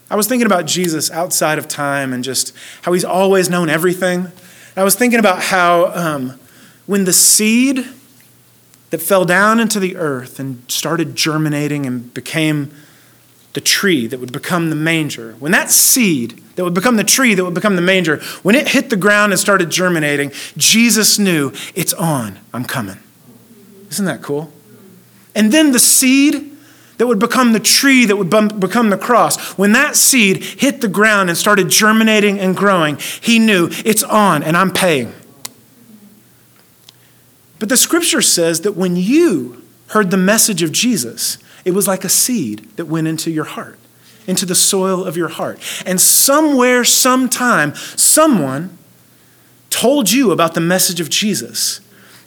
I 0.10 0.15
was 0.15 0.28
thinking 0.28 0.45
about 0.45 0.65
Jesus 0.65 1.12
outside 1.12 1.60
of 1.60 1.67
time 1.67 2.13
and 2.13 2.24
just 2.24 2.56
how 2.82 2.93
he's 2.93 3.06
always 3.06 3.50
known 3.50 3.69
everything. 3.69 4.32
I 4.76 4.84
was 4.84 4.95
thinking 4.95 5.19
about 5.19 5.43
how 5.43 5.88
um, 5.93 6.39
when 6.86 7.06
the 7.06 7.13
seed 7.13 7.86
that 8.89 9.02
fell 9.02 9.26
down 9.26 9.60
into 9.60 9.80
the 9.80 9.98
earth 9.98 10.39
and 10.39 10.63
started 10.69 11.15
germinating 11.15 11.86
and 11.86 12.12
became 12.13 12.72
the 13.54 13.62
tree 13.62 14.08
that 14.08 14.19
would 14.19 14.32
become 14.32 14.69
the 14.69 14.76
manger, 14.76 15.34
when 15.34 15.52
that 15.52 15.69
seed 15.69 16.41
that 16.56 16.63
would 16.63 16.74
become 16.74 16.98
the 16.98 17.04
tree 17.04 17.36
that 17.36 17.45
would 17.45 17.54
become 17.54 17.76
the 17.76 17.82
manger, 17.82 18.17
when 18.41 18.56
it 18.56 18.69
hit 18.69 18.89
the 18.89 18.98
ground 18.98 19.32
and 19.32 19.39
started 19.39 19.69
germinating, 19.69 20.32
Jesus 20.58 21.19
knew 21.19 21.52
it's 21.76 21.93
on, 21.93 22.39
I'm 22.54 22.65
coming. 22.65 22.98
Isn't 23.91 24.06
that 24.06 24.22
cool? 24.22 24.52
And 25.36 25.52
then 25.52 25.72
the 25.72 25.80
seed 25.80 26.48
that 26.99 27.07
would 27.07 27.17
become 27.17 27.53
the 27.53 27.62
tree 27.62 28.05
that 28.05 28.17
would 28.17 28.29
become 28.59 28.89
the 28.89 28.97
cross, 28.97 29.57
when 29.57 29.71
that 29.71 29.95
seed 29.95 30.43
hit 30.43 30.81
the 30.81 30.88
ground 30.88 31.29
and 31.29 31.38
started 31.38 31.69
germinating 31.69 32.38
and 32.39 32.57
growing, 32.57 32.97
he 33.21 33.39
knew 33.39 33.69
it's 33.85 34.03
on 34.03 34.43
and 34.43 34.55
I'm 34.55 34.69
paying. 34.69 35.13
But 37.57 37.69
the 37.69 37.77
scripture 37.77 38.21
says 38.21 38.62
that 38.62 38.73
when 38.73 38.97
you 38.97 39.63
heard 39.88 40.12
the 40.12 40.17
message 40.17 40.62
of 40.62 40.73
Jesus, 40.73 41.38
it 41.63 41.71
was 41.71 41.88
like 41.88 42.03
a 42.03 42.09
seed 42.09 42.69
that 42.75 42.85
went 42.85 43.07
into 43.07 43.31
your 43.31 43.45
heart, 43.45 43.79
into 44.27 44.45
the 44.45 44.53
soil 44.53 45.05
of 45.05 45.15
your 45.15 45.29
heart. 45.29 45.59
And 45.85 46.01
somewhere, 46.01 46.83
sometime, 46.83 47.75
someone 47.75 48.77
told 49.69 50.12
you 50.12 50.31
about 50.31 50.53
the 50.53 50.62
message 50.62 50.99
of 50.99 51.09
Jesus. 51.09 51.79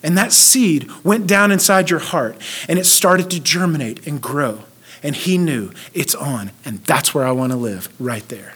And 0.02 0.18
that 0.18 0.32
seed 0.32 0.90
went 1.04 1.26
down 1.26 1.52
inside 1.52 1.90
your 1.90 2.00
heart 2.00 2.36
and 2.68 2.78
it 2.78 2.86
started 2.86 3.30
to 3.30 3.40
germinate 3.40 4.06
and 4.06 4.20
grow. 4.20 4.64
And 5.02 5.16
he 5.16 5.36
knew 5.36 5.72
it's 5.94 6.14
on, 6.14 6.52
and 6.64 6.78
that's 6.84 7.12
where 7.12 7.26
I 7.26 7.32
want 7.32 7.50
to 7.50 7.58
live, 7.58 7.88
right 7.98 8.26
there. 8.28 8.54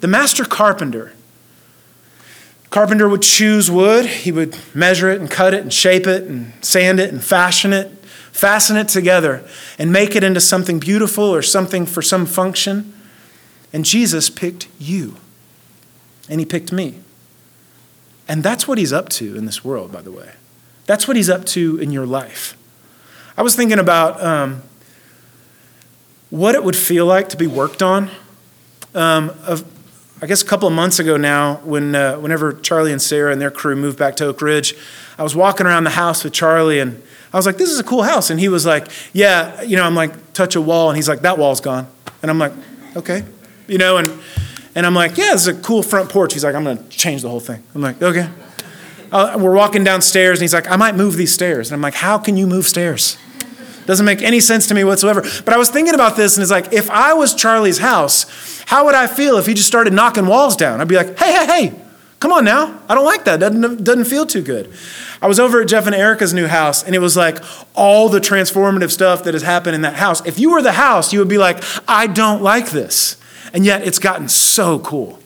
The 0.00 0.08
master 0.08 0.44
carpenter 0.44 1.12
Carpenter 2.74 3.08
would 3.08 3.22
choose 3.22 3.70
wood, 3.70 4.04
he 4.04 4.32
would 4.32 4.58
measure 4.74 5.08
it 5.08 5.20
and 5.20 5.30
cut 5.30 5.54
it 5.54 5.62
and 5.62 5.72
shape 5.72 6.08
it 6.08 6.24
and 6.24 6.52
sand 6.60 6.98
it 6.98 7.12
and 7.12 7.22
fashion 7.22 7.72
it, 7.72 7.88
fasten 8.32 8.76
it 8.76 8.88
together 8.88 9.48
and 9.78 9.92
make 9.92 10.16
it 10.16 10.24
into 10.24 10.40
something 10.40 10.80
beautiful 10.80 11.22
or 11.22 11.40
something 11.40 11.86
for 11.86 12.02
some 12.02 12.26
function. 12.26 12.92
And 13.72 13.84
Jesus 13.84 14.28
picked 14.28 14.66
you, 14.80 15.14
and 16.28 16.40
he 16.40 16.44
picked 16.44 16.72
me. 16.72 16.98
And 18.26 18.42
that's 18.42 18.66
what 18.66 18.76
he's 18.76 18.92
up 18.92 19.08
to 19.10 19.36
in 19.36 19.46
this 19.46 19.64
world, 19.64 19.92
by 19.92 20.02
the 20.02 20.10
way. 20.10 20.32
That's 20.86 21.08
what 21.08 21.16
he's 21.16 21.30
up 21.30 21.44
to 21.46 21.78
in 21.78 21.90
your 21.90 22.06
life. 22.06 22.56
I 23.36 23.42
was 23.42 23.56
thinking 23.56 23.78
about 23.78 24.22
um, 24.22 24.62
what 26.30 26.54
it 26.54 26.62
would 26.62 26.76
feel 26.76 27.06
like 27.06 27.28
to 27.30 27.36
be 27.36 27.46
worked 27.46 27.82
on. 27.82 28.10
Um, 28.94 29.30
of, 29.44 29.64
I 30.22 30.26
guess 30.26 30.42
a 30.42 30.46
couple 30.46 30.68
of 30.68 30.74
months 30.74 30.98
ago 30.98 31.16
now, 31.16 31.56
when 31.64 31.94
uh, 31.94 32.16
whenever 32.16 32.52
Charlie 32.52 32.92
and 32.92 33.02
Sarah 33.02 33.32
and 33.32 33.40
their 33.40 33.50
crew 33.50 33.74
moved 33.74 33.98
back 33.98 34.14
to 34.16 34.26
Oak 34.26 34.40
Ridge, 34.40 34.74
I 35.18 35.22
was 35.22 35.34
walking 35.34 35.66
around 35.66 35.84
the 35.84 35.90
house 35.90 36.22
with 36.22 36.32
Charlie 36.32 36.78
and 36.80 37.02
I 37.32 37.36
was 37.36 37.46
like, 37.46 37.56
"This 37.56 37.70
is 37.70 37.80
a 37.80 37.84
cool 37.84 38.04
house," 38.04 38.30
and 38.30 38.38
he 38.38 38.48
was 38.48 38.64
like, 38.64 38.86
"Yeah," 39.12 39.60
you 39.62 39.76
know, 39.76 39.82
I'm 39.82 39.96
like, 39.96 40.32
touch 40.34 40.54
a 40.54 40.60
wall, 40.60 40.88
and 40.88 40.96
he's 40.96 41.08
like, 41.08 41.22
"That 41.22 41.36
wall's 41.36 41.60
gone," 41.60 41.88
and 42.22 42.30
I'm 42.30 42.38
like, 42.38 42.52
"Okay," 42.94 43.24
you 43.66 43.76
know, 43.76 43.96
and 43.96 44.08
and 44.76 44.86
I'm 44.86 44.94
like, 44.94 45.18
"Yeah, 45.18 45.32
it's 45.32 45.48
a 45.48 45.54
cool 45.54 45.82
front 45.82 46.10
porch." 46.10 46.32
He's 46.32 46.44
like, 46.44 46.54
"I'm 46.54 46.62
gonna 46.62 46.82
change 46.90 47.22
the 47.22 47.28
whole 47.28 47.40
thing." 47.40 47.60
I'm 47.74 47.82
like, 47.82 48.00
"Okay." 48.00 48.28
Uh, 49.14 49.38
we're 49.38 49.54
walking 49.54 49.84
downstairs, 49.84 50.40
and 50.40 50.42
he's 50.42 50.52
like, 50.52 50.68
"I 50.68 50.76
might 50.76 50.96
move 50.96 51.16
these 51.16 51.32
stairs," 51.32 51.70
and 51.70 51.76
I'm 51.76 51.80
like, 51.82 51.94
"How 51.94 52.18
can 52.18 52.36
you 52.36 52.48
move 52.48 52.66
stairs?" 52.66 53.16
Doesn't 53.86 54.06
make 54.06 54.22
any 54.22 54.40
sense 54.40 54.66
to 54.68 54.74
me 54.74 54.82
whatsoever. 54.82 55.22
But 55.44 55.54
I 55.54 55.56
was 55.56 55.68
thinking 55.68 55.94
about 55.94 56.16
this, 56.16 56.36
and 56.36 56.42
it's 56.42 56.50
like, 56.50 56.72
if 56.72 56.90
I 56.90 57.12
was 57.12 57.34
Charlie's 57.34 57.78
house, 57.78 58.26
how 58.66 58.86
would 58.86 58.94
I 58.94 59.06
feel 59.06 59.36
if 59.36 59.46
he 59.46 59.54
just 59.54 59.68
started 59.68 59.92
knocking 59.92 60.26
walls 60.26 60.56
down? 60.56 60.80
I'd 60.80 60.88
be 60.88 60.96
like, 60.96 61.18
hey, 61.18 61.32
hey, 61.32 61.46
hey, 61.46 61.82
come 62.18 62.32
on 62.32 62.44
now. 62.44 62.80
I 62.88 62.94
don't 62.94 63.04
like 63.04 63.24
that. 63.24 63.40
Doesn't, 63.40 63.84
doesn't 63.84 64.06
feel 64.06 64.26
too 64.26 64.42
good. 64.42 64.72
I 65.20 65.26
was 65.26 65.38
over 65.38 65.60
at 65.60 65.68
Jeff 65.68 65.86
and 65.86 65.94
Erica's 65.94 66.32
new 66.32 66.46
house, 66.46 66.82
and 66.82 66.94
it 66.94 67.00
was 67.00 67.16
like 67.16 67.38
all 67.74 68.08
the 68.08 68.20
transformative 68.20 68.90
stuff 68.90 69.24
that 69.24 69.34
has 69.34 69.42
happened 69.42 69.74
in 69.74 69.82
that 69.82 69.94
house. 69.96 70.24
If 70.26 70.38
you 70.38 70.52
were 70.52 70.62
the 70.62 70.72
house, 70.72 71.12
you 71.12 71.18
would 71.18 71.28
be 71.28 71.38
like, 71.38 71.62
I 71.86 72.06
don't 72.06 72.42
like 72.42 72.70
this. 72.70 73.16
And 73.52 73.64
yet 73.66 73.86
it's 73.86 73.98
gotten 73.98 74.28
so 74.28 74.78
cool. 74.78 75.18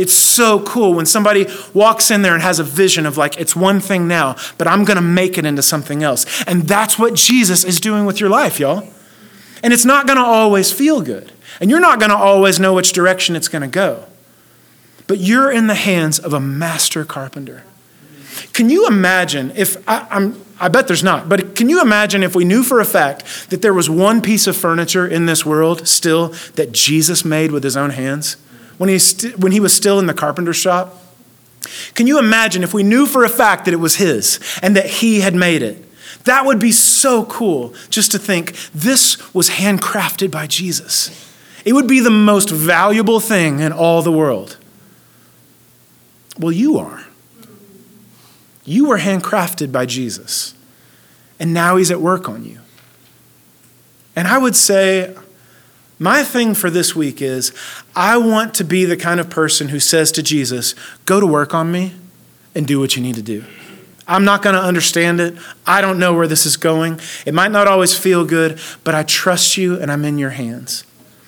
It's 0.00 0.14
so 0.14 0.60
cool 0.60 0.94
when 0.94 1.04
somebody 1.04 1.46
walks 1.74 2.10
in 2.10 2.22
there 2.22 2.32
and 2.32 2.42
has 2.42 2.58
a 2.58 2.64
vision 2.64 3.04
of 3.04 3.18
like, 3.18 3.38
it's 3.38 3.54
one 3.54 3.80
thing 3.80 4.08
now, 4.08 4.36
but 4.56 4.66
I'm 4.66 4.84
going 4.84 4.96
to 4.96 5.02
make 5.02 5.36
it 5.36 5.44
into 5.44 5.60
something 5.60 6.02
else. 6.02 6.42
And 6.44 6.62
that's 6.62 6.98
what 6.98 7.12
Jesus 7.12 7.64
is 7.64 7.80
doing 7.80 8.06
with 8.06 8.18
your 8.18 8.30
life, 8.30 8.58
y'all. 8.58 8.88
And 9.62 9.74
it's 9.74 9.84
not 9.84 10.06
going 10.06 10.16
to 10.16 10.24
always 10.24 10.72
feel 10.72 11.02
good. 11.02 11.32
And 11.60 11.68
you're 11.68 11.80
not 11.80 11.98
going 11.98 12.08
to 12.08 12.16
always 12.16 12.58
know 12.58 12.72
which 12.72 12.94
direction 12.94 13.36
it's 13.36 13.48
going 13.48 13.60
to 13.60 13.68
go. 13.68 14.06
But 15.06 15.18
you're 15.18 15.50
in 15.50 15.66
the 15.66 15.74
hands 15.74 16.18
of 16.18 16.32
a 16.32 16.40
master 16.40 17.04
carpenter. 17.04 17.64
Can 18.54 18.70
you 18.70 18.86
imagine 18.86 19.52
if 19.54 19.86
I, 19.86 20.06
am 20.10 20.42
I 20.58 20.68
bet 20.68 20.86
there's 20.86 21.04
not, 21.04 21.28
but 21.28 21.54
can 21.54 21.68
you 21.68 21.82
imagine 21.82 22.22
if 22.22 22.34
we 22.34 22.46
knew 22.46 22.62
for 22.62 22.80
a 22.80 22.86
fact 22.86 23.50
that 23.50 23.60
there 23.60 23.74
was 23.74 23.90
one 23.90 24.22
piece 24.22 24.46
of 24.46 24.56
furniture 24.56 25.06
in 25.06 25.26
this 25.26 25.44
world 25.44 25.86
still 25.86 26.28
that 26.54 26.72
Jesus 26.72 27.22
made 27.22 27.52
with 27.52 27.64
his 27.64 27.76
own 27.76 27.90
hands? 27.90 28.38
When 28.80 28.88
he, 28.88 28.98
st- 28.98 29.38
when 29.38 29.52
he 29.52 29.60
was 29.60 29.74
still 29.74 29.98
in 29.98 30.06
the 30.06 30.14
carpenter 30.14 30.54
shop? 30.54 30.96
Can 31.94 32.06
you 32.06 32.18
imagine 32.18 32.62
if 32.62 32.72
we 32.72 32.82
knew 32.82 33.04
for 33.04 33.24
a 33.24 33.28
fact 33.28 33.66
that 33.66 33.74
it 33.74 33.76
was 33.76 33.96
his 33.96 34.40
and 34.62 34.74
that 34.74 34.86
he 34.86 35.20
had 35.20 35.34
made 35.34 35.60
it? 35.60 35.84
That 36.24 36.46
would 36.46 36.58
be 36.58 36.72
so 36.72 37.26
cool 37.26 37.74
just 37.90 38.10
to 38.12 38.18
think 38.18 38.56
this 38.72 39.34
was 39.34 39.50
handcrafted 39.50 40.30
by 40.30 40.46
Jesus. 40.46 41.10
It 41.66 41.74
would 41.74 41.86
be 41.86 42.00
the 42.00 42.08
most 42.08 42.48
valuable 42.48 43.20
thing 43.20 43.60
in 43.60 43.70
all 43.70 44.00
the 44.00 44.10
world. 44.10 44.56
Well, 46.38 46.52
you 46.52 46.78
are. 46.78 47.04
You 48.64 48.88
were 48.88 48.98
handcrafted 48.98 49.72
by 49.72 49.84
Jesus, 49.84 50.54
and 51.38 51.52
now 51.52 51.76
he's 51.76 51.90
at 51.90 52.00
work 52.00 52.30
on 52.30 52.46
you. 52.46 52.60
And 54.16 54.26
I 54.26 54.38
would 54.38 54.56
say, 54.56 55.14
my 56.00 56.24
thing 56.24 56.54
for 56.54 56.70
this 56.70 56.96
week 56.96 57.20
is 57.20 57.52
I 57.94 58.16
want 58.16 58.54
to 58.54 58.64
be 58.64 58.86
the 58.86 58.96
kind 58.96 59.20
of 59.20 59.28
person 59.28 59.68
who 59.68 59.78
says 59.78 60.10
to 60.12 60.22
Jesus, 60.22 60.74
Go 61.04 61.20
to 61.20 61.26
work 61.26 61.54
on 61.54 61.70
me 61.70 61.92
and 62.54 62.66
do 62.66 62.80
what 62.80 62.96
you 62.96 63.02
need 63.02 63.16
to 63.16 63.22
do. 63.22 63.44
I'm 64.08 64.24
not 64.24 64.42
going 64.42 64.56
to 64.56 64.62
understand 64.62 65.20
it. 65.20 65.36
I 65.66 65.80
don't 65.80 65.98
know 65.98 66.14
where 66.14 66.26
this 66.26 66.46
is 66.46 66.56
going. 66.56 66.98
It 67.26 67.34
might 67.34 67.52
not 67.52 67.68
always 67.68 67.96
feel 67.96 68.24
good, 68.24 68.58
but 68.82 68.94
I 68.94 69.04
trust 69.04 69.56
you 69.56 69.78
and 69.78 69.92
I'm 69.92 70.04
in 70.04 70.18
your 70.18 70.30
hands. 70.30 70.84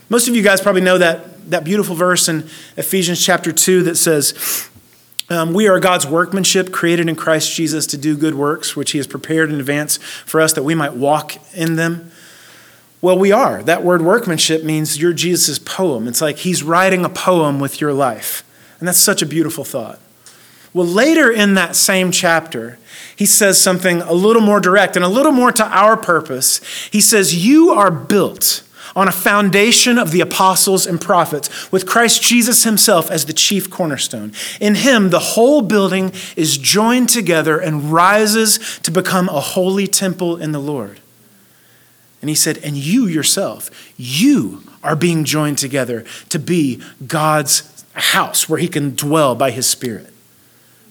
Most 0.08 0.26
of 0.26 0.34
you 0.34 0.42
guys 0.42 0.60
probably 0.60 0.80
know 0.80 0.98
that, 0.98 1.50
that 1.50 1.64
beautiful 1.64 1.94
verse 1.94 2.28
in 2.28 2.48
Ephesians 2.76 3.24
chapter 3.24 3.52
2 3.52 3.82
that 3.84 3.96
says, 3.96 4.68
um, 5.28 5.52
We 5.52 5.68
are 5.68 5.80
God's 5.80 6.06
workmanship, 6.06 6.72
created 6.72 7.10
in 7.10 7.14
Christ 7.14 7.54
Jesus 7.54 7.86
to 7.88 7.98
do 7.98 8.16
good 8.16 8.34
works, 8.34 8.74
which 8.74 8.92
He 8.92 8.98
has 8.98 9.06
prepared 9.06 9.50
in 9.50 9.60
advance 9.60 9.98
for 9.98 10.40
us 10.40 10.54
that 10.54 10.62
we 10.62 10.74
might 10.74 10.94
walk 10.94 11.36
in 11.54 11.76
them. 11.76 12.11
Well, 13.02 13.18
we 13.18 13.32
are. 13.32 13.64
That 13.64 13.82
word 13.82 14.00
workmanship 14.00 14.62
means 14.62 14.98
you're 14.98 15.12
Jesus' 15.12 15.58
poem. 15.58 16.06
It's 16.06 16.20
like 16.20 16.38
he's 16.38 16.62
writing 16.62 17.04
a 17.04 17.08
poem 17.08 17.58
with 17.58 17.80
your 17.80 17.92
life. 17.92 18.44
And 18.78 18.86
that's 18.86 19.00
such 19.00 19.22
a 19.22 19.26
beautiful 19.26 19.64
thought. 19.64 19.98
Well, 20.72 20.86
later 20.86 21.30
in 21.30 21.54
that 21.54 21.74
same 21.74 22.12
chapter, 22.12 22.78
he 23.14 23.26
says 23.26 23.60
something 23.60 24.02
a 24.02 24.12
little 24.12 24.40
more 24.40 24.60
direct 24.60 24.94
and 24.94 25.04
a 25.04 25.08
little 25.08 25.32
more 25.32 25.50
to 25.50 25.66
our 25.66 25.96
purpose. 25.96 26.60
He 26.92 27.00
says, 27.00 27.44
You 27.44 27.70
are 27.70 27.90
built 27.90 28.62
on 28.94 29.08
a 29.08 29.12
foundation 29.12 29.98
of 29.98 30.12
the 30.12 30.20
apostles 30.20 30.86
and 30.86 31.00
prophets, 31.00 31.72
with 31.72 31.86
Christ 31.86 32.22
Jesus 32.22 32.62
himself 32.62 33.10
as 33.10 33.26
the 33.26 33.32
chief 33.32 33.68
cornerstone. 33.68 34.32
In 34.60 34.76
him, 34.76 35.10
the 35.10 35.18
whole 35.18 35.62
building 35.62 36.12
is 36.36 36.56
joined 36.56 37.08
together 37.08 37.58
and 37.58 37.92
rises 37.92 38.78
to 38.80 38.90
become 38.90 39.28
a 39.28 39.40
holy 39.40 39.88
temple 39.88 40.36
in 40.36 40.52
the 40.52 40.60
Lord. 40.60 41.01
And 42.22 42.30
he 42.30 42.34
said, 42.34 42.58
And 42.58 42.76
you 42.76 43.06
yourself, 43.06 43.70
you 43.98 44.62
are 44.82 44.96
being 44.96 45.24
joined 45.24 45.58
together 45.58 46.04
to 46.30 46.38
be 46.38 46.80
God's 47.06 47.84
house 47.92 48.48
where 48.48 48.58
he 48.58 48.68
can 48.68 48.94
dwell 48.94 49.34
by 49.34 49.50
his 49.50 49.66
Spirit. 49.66 50.12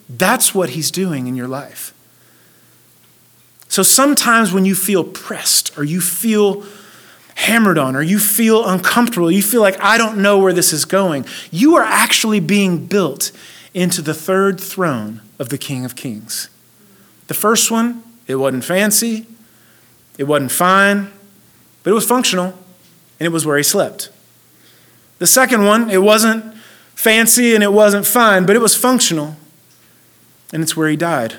That's 0.07 0.53
what 0.53 0.71
he's 0.71 0.91
doing 0.91 1.27
in 1.27 1.35
your 1.35 1.47
life. 1.47 1.93
So 3.69 3.81
sometimes 3.81 4.51
when 4.51 4.65
you 4.65 4.75
feel 4.75 5.05
pressed 5.05 5.77
or 5.77 5.85
you 5.85 6.01
feel 6.01 6.65
hammered 7.35 7.77
on 7.77 7.95
or 7.95 8.01
you 8.01 8.19
feel 8.19 8.67
uncomfortable, 8.67 9.31
you 9.31 9.41
feel 9.41 9.61
like, 9.61 9.79
I 9.79 9.97
don't 9.97 10.21
know 10.21 10.37
where 10.37 10.51
this 10.51 10.73
is 10.73 10.83
going, 10.83 11.25
you 11.49 11.77
are 11.77 11.83
actually 11.83 12.41
being 12.41 12.85
built 12.85 13.31
into 13.73 14.01
the 14.01 14.13
third 14.13 14.59
throne 14.59 15.21
of 15.39 15.47
the 15.47 15.57
King 15.57 15.85
of 15.85 15.95
Kings. 15.95 16.49
The 17.27 17.33
first 17.33 17.71
one, 17.71 18.03
it 18.27 18.35
wasn't 18.35 18.65
fancy, 18.65 19.25
it 20.17 20.25
wasn't 20.25 20.51
fine, 20.51 21.09
but 21.83 21.91
it 21.91 21.93
was 21.93 22.05
functional, 22.05 22.47
and 23.19 23.27
it 23.27 23.31
was 23.31 23.45
where 23.45 23.57
he 23.57 23.63
slept. 23.63 24.09
The 25.19 25.27
second 25.27 25.65
one, 25.65 25.89
it 25.89 26.01
wasn't 26.01 26.55
fancy 26.95 27.55
and 27.55 27.63
it 27.63 27.73
wasn't 27.73 28.05
fine, 28.05 28.45
but 28.45 28.55
it 28.55 28.59
was 28.59 28.75
functional, 28.75 29.35
and 30.53 30.63
it's 30.63 30.75
where 30.75 30.89
he 30.89 30.95
died. 30.95 31.35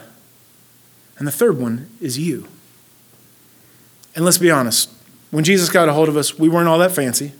And 1.17 1.27
the 1.27 1.31
third 1.31 1.57
one 1.57 1.89
is 2.01 2.17
you. 2.17 2.47
And 4.15 4.25
let's 4.25 4.37
be 4.37 4.51
honest, 4.51 4.89
when 5.31 5.43
Jesus 5.43 5.69
got 5.69 5.89
a 5.89 5.93
hold 5.93 6.09
of 6.09 6.17
us, 6.17 6.37
we 6.37 6.49
weren't 6.49 6.67
all 6.67 6.79
that 6.79 6.91
fancy, 6.91 7.33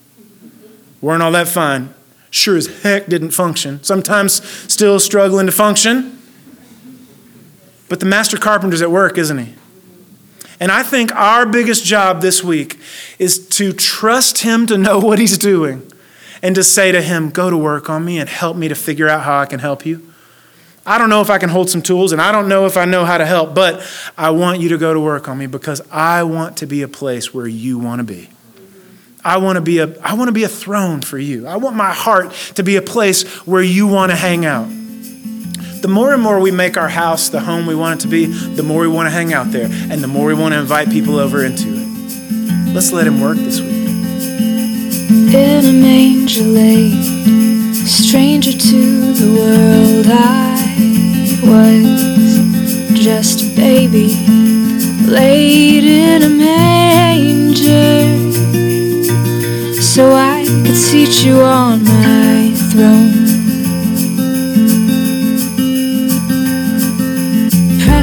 weren't 1.02 1.22
all 1.22 1.32
that 1.32 1.48
fine. 1.48 1.94
Sure 2.30 2.58
as 2.58 2.82
heck 2.82 3.06
didn't 3.06 3.30
function. 3.30 3.84
Sometimes 3.84 4.44
still 4.72 5.00
struggling 5.00 5.46
to 5.46 5.52
function. 5.52 6.20
But 7.89 8.00
the 8.00 8.08
master 8.08 8.38
carpenter's 8.38 8.82
at 8.82 8.89
work, 8.89 9.20
isn't 9.20 9.38
he? 9.38 9.54
And 10.63 10.71
I 10.71 10.82
think 10.82 11.13
our 11.13 11.45
biggest 11.45 11.84
job 11.84 12.21
this 12.21 12.41
week 12.41 12.80
is 13.19 13.49
to 13.49 13.73
trust 13.73 14.43
Him 14.43 14.65
to 14.67 14.78
know 14.78 14.97
what 14.97 15.19
He's 15.19 15.38
doing 15.38 15.91
and 16.41 16.56
to 16.56 16.63
say 16.63 16.93
to 16.93 17.02
Him, 17.02 17.32
Go 17.32 17.49
to 17.49 17.58
work 17.58 17.89
on 17.89 18.06
me 18.06 18.17
and 18.17 18.30
help 18.30 18.56
me 18.56 18.69
to 18.69 18.73
figure 18.73 19.10
out 19.10 19.23
how 19.23 19.39
I 19.39 19.45
can 19.45 19.60
help 19.60 19.86
you. 19.86 20.10
I 20.86 20.97
don't 20.97 21.10
know 21.10 21.19
if 21.19 21.30
I 21.30 21.38
can 21.38 21.49
hold 21.49 21.69
some 21.69 21.82
tools 21.82 22.13
and 22.13 22.21
I 22.21 22.32
don't 22.32 22.47
know 22.47 22.65
if 22.65 22.78
I 22.78 22.86
know 22.86 23.04
how 23.04 23.17
to 23.17 23.26
help, 23.26 23.54
but 23.54 23.86
I 24.17 24.30
want 24.30 24.62
you 24.62 24.69
to 24.69 24.78
go 24.78 24.93
to 24.93 25.02
work 25.02 25.28
on 25.28 25.38
me 25.38 25.47
because 25.47 25.82
I 25.91 26.23
want 26.23 26.56
to 26.60 26.65
be 26.65 26.82
a 26.82 26.88
place 26.88 27.34
where 27.34 27.45
you 27.47 27.78
want 27.78 27.99
to 27.99 28.06
be. 28.06 28.30
I 29.21 29.39
want 29.39 29.58
to 29.58 29.62
be 29.62 29.80
a 29.80 29.93
I 29.99 30.13
want 30.13 30.30
to 30.30 30.34
be 30.34 30.45
a 30.45 30.49
throne 30.49 31.02
for 31.02 31.17
you. 31.17 31.45
I 31.45 31.58
want 31.58 31.76
my 31.76 31.91
heart 31.91 32.32
to 32.56 32.63
be 32.63 32.78
a 32.78 32.82
place 32.82 33.28
where 33.45 33.62
you 33.62 33.86
want 33.86 34.13
to 34.13 34.15
hang 34.15 34.45
out 34.45 34.69
the 35.84 35.89
more 35.89 36.13
and 36.13 36.24
more 36.24 36.39
we 36.39 36.50
make 36.50 36.78
our 36.78 36.88
house 36.88 37.28
the 37.28 37.41
home 37.41 37.65
we 37.65 37.76
want 37.76 38.00
it 38.00 38.04
to 38.04 38.08
be, 38.08 38.26
the 38.26 38.63
more 38.63 38.80
we 38.80 38.88
want 38.88 39.06
to 39.06 39.10
hang 39.10 39.34
out 39.34 39.52
there 39.52 39.67
and 39.69 40.02
the 40.02 40.08
more 40.08 40.28
we 40.28 40.34
want 40.34 40.54
to 40.54 40.60
invite 40.62 40.89
people 40.89 41.19
over 41.19 41.43
into 41.43 41.67
it. 41.67 42.74
Let's 42.74 42.93
let 42.93 43.06
Him 43.06 43.19
work 43.19 43.36
this 43.36 43.60
week. 43.60 43.74
In 45.36 45.65
a 45.65 45.74
manger 45.74 46.43
laid, 46.43 47.76
stranger 47.76 48.54
to 48.54 49.13
the 49.13 49.30
world, 49.38 50.08
I 50.08 50.56
was 51.43 52.98
just 52.98 53.43
a 53.43 53.56
baby 53.58 54.15
laid 55.06 55.84
in 55.84 56.24
a 56.24 56.30
manger 56.30 57.52
so 59.82 60.13
I 60.13 60.46
could 60.65 60.78
seat 60.78 61.26
you 61.26 61.41
on 61.41 61.84
my 61.84 62.54
throne. 62.72 63.12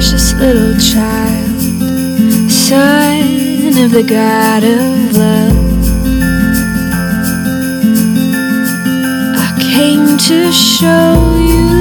Precious 0.01 0.33
little 0.33 0.73
child, 0.79 1.61
son 2.49 3.83
of 3.83 3.91
the 3.91 4.01
God 4.01 4.63
of 4.63 5.15
love. 5.15 5.85
I 9.37 9.55
came 9.59 10.17
to 10.17 10.51
show 10.51 11.35
you. 11.37 11.80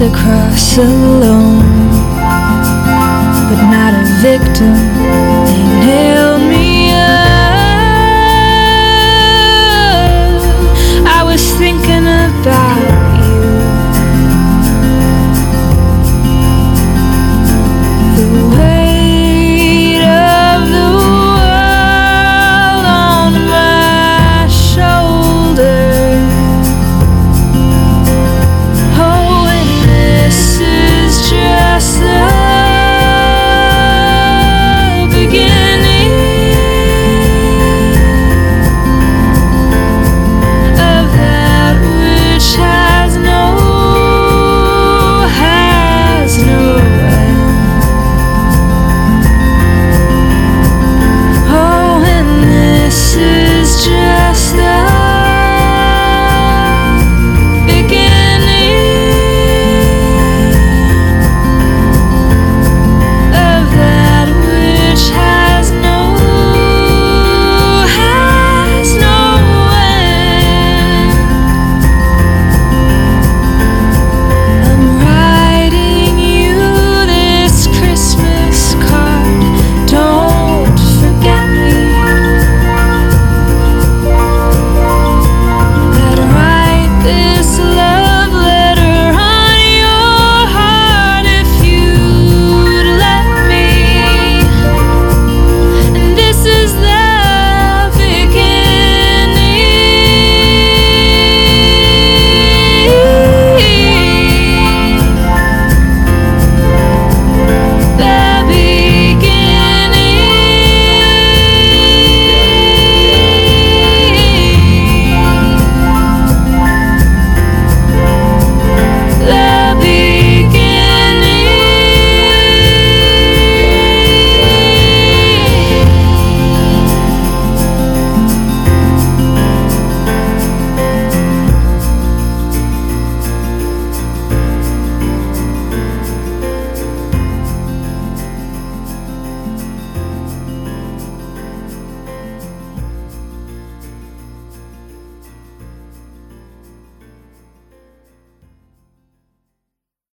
The 0.00 0.08
cross 0.16 0.78
alone, 0.78 1.60
but 3.50 3.60
not 3.70 3.92
a 3.92 4.04
victim. 4.22 5.69